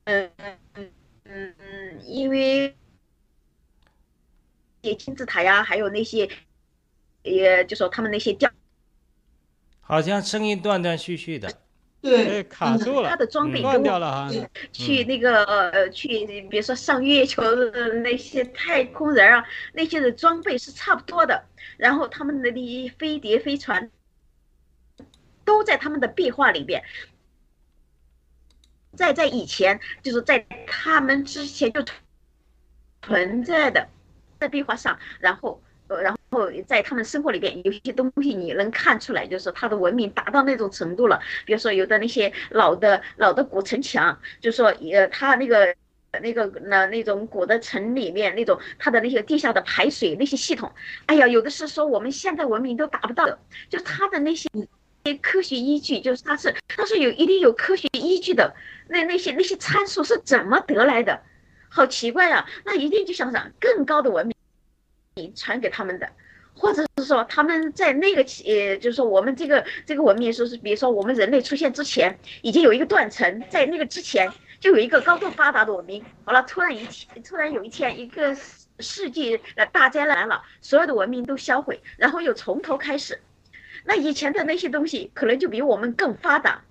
[0.05, 0.92] 嗯嗯嗯
[1.24, 2.76] 嗯嗯，因为，
[4.84, 6.28] 些金字塔呀，还有那些，
[7.24, 8.49] 也就说他们那些雕，
[9.85, 11.49] 好像声音断断续续的。
[12.01, 14.30] 对，卡住了，他的装备断掉了哈。
[14.72, 21.47] 去那个呃，去比如说上月球的那些太空人啊，那些的装备是差不多的。
[21.78, 23.91] 然后他们的那些飞碟、飞船，
[25.47, 26.82] 都在他们的壁画里边。
[28.95, 31.82] 在在以前，就是在他们之前就
[33.01, 33.89] 存在的，
[34.39, 35.62] 在壁画上，然后。
[35.89, 41.20] 呃，然后在他们生活里边，有些东西你能看出来，就是他的文明达到那种程度了。
[41.45, 45.74] 比如说，有的那些老的老的古城墙，就说，呃，他那个
[46.22, 50.72] 那个那那种古的城里面那种他的那些地下的排水那些系统，
[51.07, 54.49] 哎呀，有的是说我们现在文明都达不到的，就他的那些
[55.20, 58.55] 科学依据，就是他是他是有一定有科学依据的。
[58.89, 61.20] 那那些那些参数是怎么得来的？
[61.68, 62.47] 好奇怪啊！
[62.64, 64.34] 那一定就想想更高的文明。
[65.35, 66.09] 传给他们的，
[66.57, 76.05] 或者是说他们在那个呃，就是说我们这个这个文明，说是比如说我们人类出现之前，已经有一个断层，在那个之前就有一个高度发达的文明。
[76.25, 78.37] 好了，突然一天，突然有一天一个
[78.81, 83.21] 世纪的大灾难了，所有的文明都销毁，然后又从头开始。
[83.85, 86.65] 那以前的那些东西可能就比我们更发达，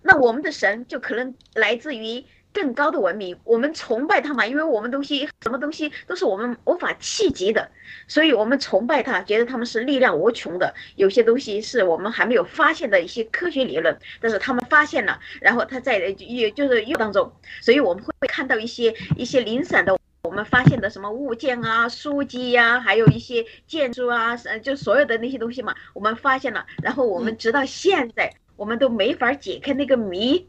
[0.00, 2.24] 那我们的神就可能来自于。
[2.52, 7.70] 更高的文明，我们崇拜他嘛，因为我们东西什么东西都是我们无法企及的，
[8.08, 10.74] 所以我们崇拜他，觉得他们是力量无穷的。
[10.96, 30.46] 有些东西是我们还没有发现的一些科学理论，但是他们发现了，然后他在也就是又当中，所以我们会看到一些一些零散的我们发现的什么物件啊、书籍呀，还有一些建筑啊，就所有的那些东西嘛，我们发现了，然后我们直到现在我们都没法解开那个谜。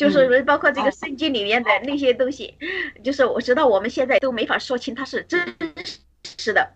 [0.00, 2.54] 就是包括这个圣经里面的那些东西，
[3.04, 5.54] 就是我知道我们现在都没法说清它是真
[6.38, 6.70] 实的，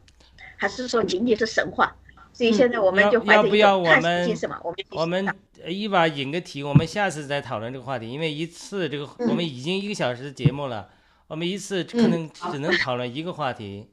[0.56, 1.96] 还是说仅仅是神话。
[2.34, 5.34] 所以现在我们就怀着一种探索什么，我们我们
[5.66, 10.90] 一把引个题，我们下次再讨论这个话题，因为一次这个我们已经一个小时的节目了，
[11.28, 13.88] 我们一次可能只能讨论一个话题。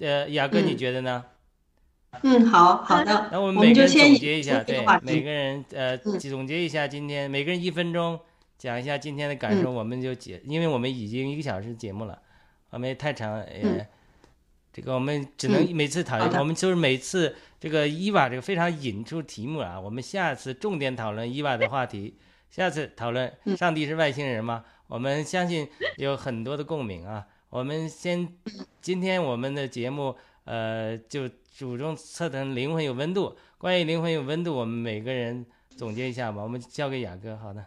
[0.00, 1.24] 呃，雅哥你觉得呢？
[2.22, 3.28] 嗯，好好的。
[3.32, 8.20] 那我们每个人总结一下，对，每个人呃总结一下今天，每个人一分钟
[8.64, 12.18] 讲一下今天的感受，我们就结，因为我们已经一个小时节目了，
[12.70, 13.86] 我们太长，呃，
[14.72, 17.36] 这个我们只能每次讨论，我们就是每次。
[17.60, 22.14] 这个伊娃这个非常引出题目啊，我们下次重点讨论伊娃的话题。
[22.50, 24.64] 下次讨论上帝是外星人吗？
[24.86, 27.26] 我们相信有很多的共鸣啊。
[27.48, 28.28] 我们先，
[28.82, 33.34] 今天我们的节目呃就主动测成灵魂有温度。
[33.56, 36.42] 关于灵魂有温度，我们每个人总结一下吧。
[36.42, 37.64] 我们交给雅哥，好的。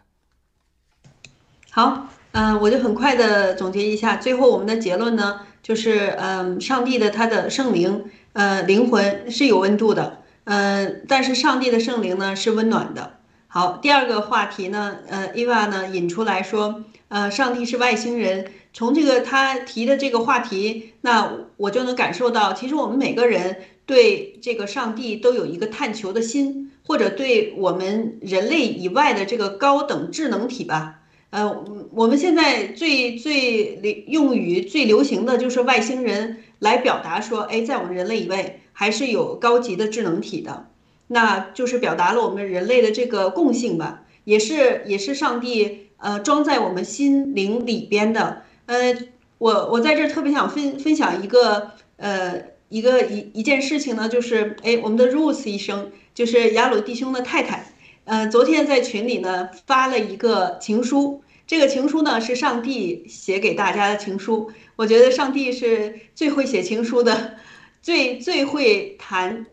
[1.70, 8.04] 好，嗯，我就很快的总结一下，最后我们的结论呢，就是嗯，上帝的他的圣灵。
[8.34, 13.14] 呃，灵魂是有温度的，呃，但是上帝的圣灵呢是温暖的。
[13.48, 18.46] 好，第二个话题呢，呃，伊娃呢引出来说，呃，上帝是外星人。
[18.72, 23.56] 从这个他提的这个话题，那我就能感受到，其实我们每个人
[23.86, 30.97] 对这个上帝都有一个探求的心，或者对我们人类以外的这个高等智能体吧。
[31.30, 36.38] 呃，我们现在最最流用语最流行的就是外星人。
[36.60, 40.66] 来表达说，哎，在我们人类以外还是有高级的智能体的，
[41.06, 48.42] 那就是表达了我们人类的这个共性吧，也是也是上帝呃装在我们心灵里边的。
[48.66, 48.92] 呃，
[49.38, 57.72] 我我在这儿特别想分分享一个呃一个一一件事情呢，就是哎，我们的 Rose 医生，就是雅鲁弟兄的太太，
[58.08, 64.50] 呃，昨天在群里呢发了一个情书，这个情书呢是上帝写给大家的情书。
[64.76, 67.34] 我觉得上帝是最会写情书的，
[67.82, 69.44] 最最会谈，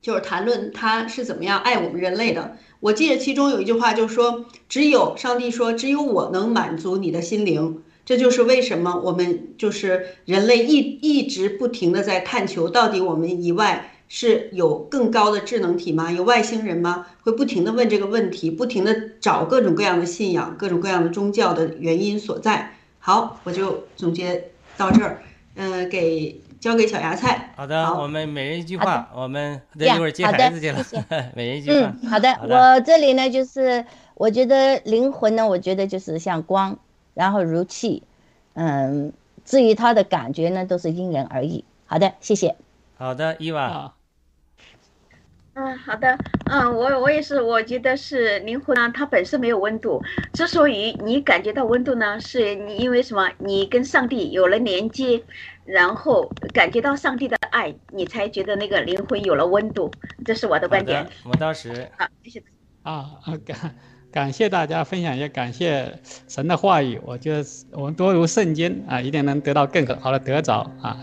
[0.00, 2.56] 就是谈论他是怎么样爱我们人类的。
[2.78, 7.82] 我记得其中有一句话，就说只有上帝说，只有我能满足你的心灵。
[8.04, 16.12] 这就是为什么我们就是人类一一直不停的在探求，到底我们以外是有更高的智能体吗？
[16.12, 17.06] 有外星人吗？
[17.22, 22.74] 会不停的问这个问题，不停的找各种各样的信仰，各种各样的宗教的原因所在。
[22.98, 25.22] 好，我就总结到这儿，
[25.54, 27.54] 嗯，给交给小芽菜。
[27.56, 30.84] 好的，我们每人一句话，我们等一会儿接孩子去了。
[31.34, 31.94] 每人一句话。
[32.02, 33.82] 嗯，好的，我这里呢，就是
[34.12, 36.78] 我觉得灵魂呢，我觉得就是像光，
[37.14, 38.02] 然后如气，
[38.52, 39.14] 嗯，
[39.46, 41.64] 至于他的感觉呢，都是因人而异。
[41.86, 42.54] 好的，谢谢。
[42.98, 43.94] 好的，伊娃。
[45.54, 53.30] 嗯，好的，嗯，我我也是，我觉得是灵魂呢，它本身没有温度，之所以你感觉到温度呢，是你因为什么？
[53.38, 55.22] 你跟上帝有了连接，
[55.66, 59.90] 然后感觉到上帝的爱，你才觉得那个灵魂有了温度。
[60.24, 61.06] 这是我的观点。
[61.24, 62.42] 我当时啊，谢谢。
[62.82, 63.74] 啊啊感
[64.10, 65.98] 感谢大家分享，也感谢
[66.28, 66.98] 神的话语。
[67.04, 70.98] 我觉得我们多读圣经啊，一定能得到更好的得着啊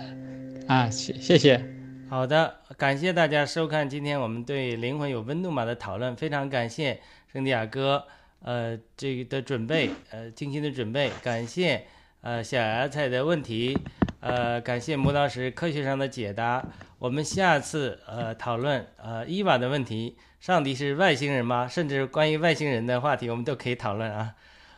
[0.67, 1.78] 啊，谢谢谢。
[2.09, 6.99] 好的，感谢大家收看今天我们对灵魂有温度吗的讨论，非常感谢
[7.31, 8.03] 圣地亚哥，
[8.41, 11.85] 呃，这个的准备，呃，精心的准备，感谢
[12.21, 13.77] 呃小芽菜的问题，
[14.21, 16.65] 呃，感谢磨刀石科学上的解答。
[16.97, 21.67] 我们下次呃讨论呃伊娃的问题，上帝是外星人吗？
[21.67, 24.33] 甚至关于外星人的话题，我们都可以讨论啊。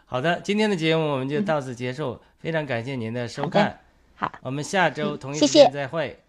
[0.06, 3.80] 好的，今天的节目我们就到此结束，非常感谢您的收看，
[4.16, 6.20] 好，我们下周同一时间再会。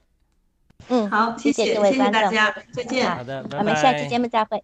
[0.89, 2.33] 嗯，好，谢谢各位观众，
[2.73, 3.11] 再见。
[3.11, 4.63] 好的，我们下期节目再会，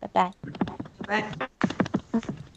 [0.00, 0.32] 拜拜，
[1.06, 2.49] 拜拜。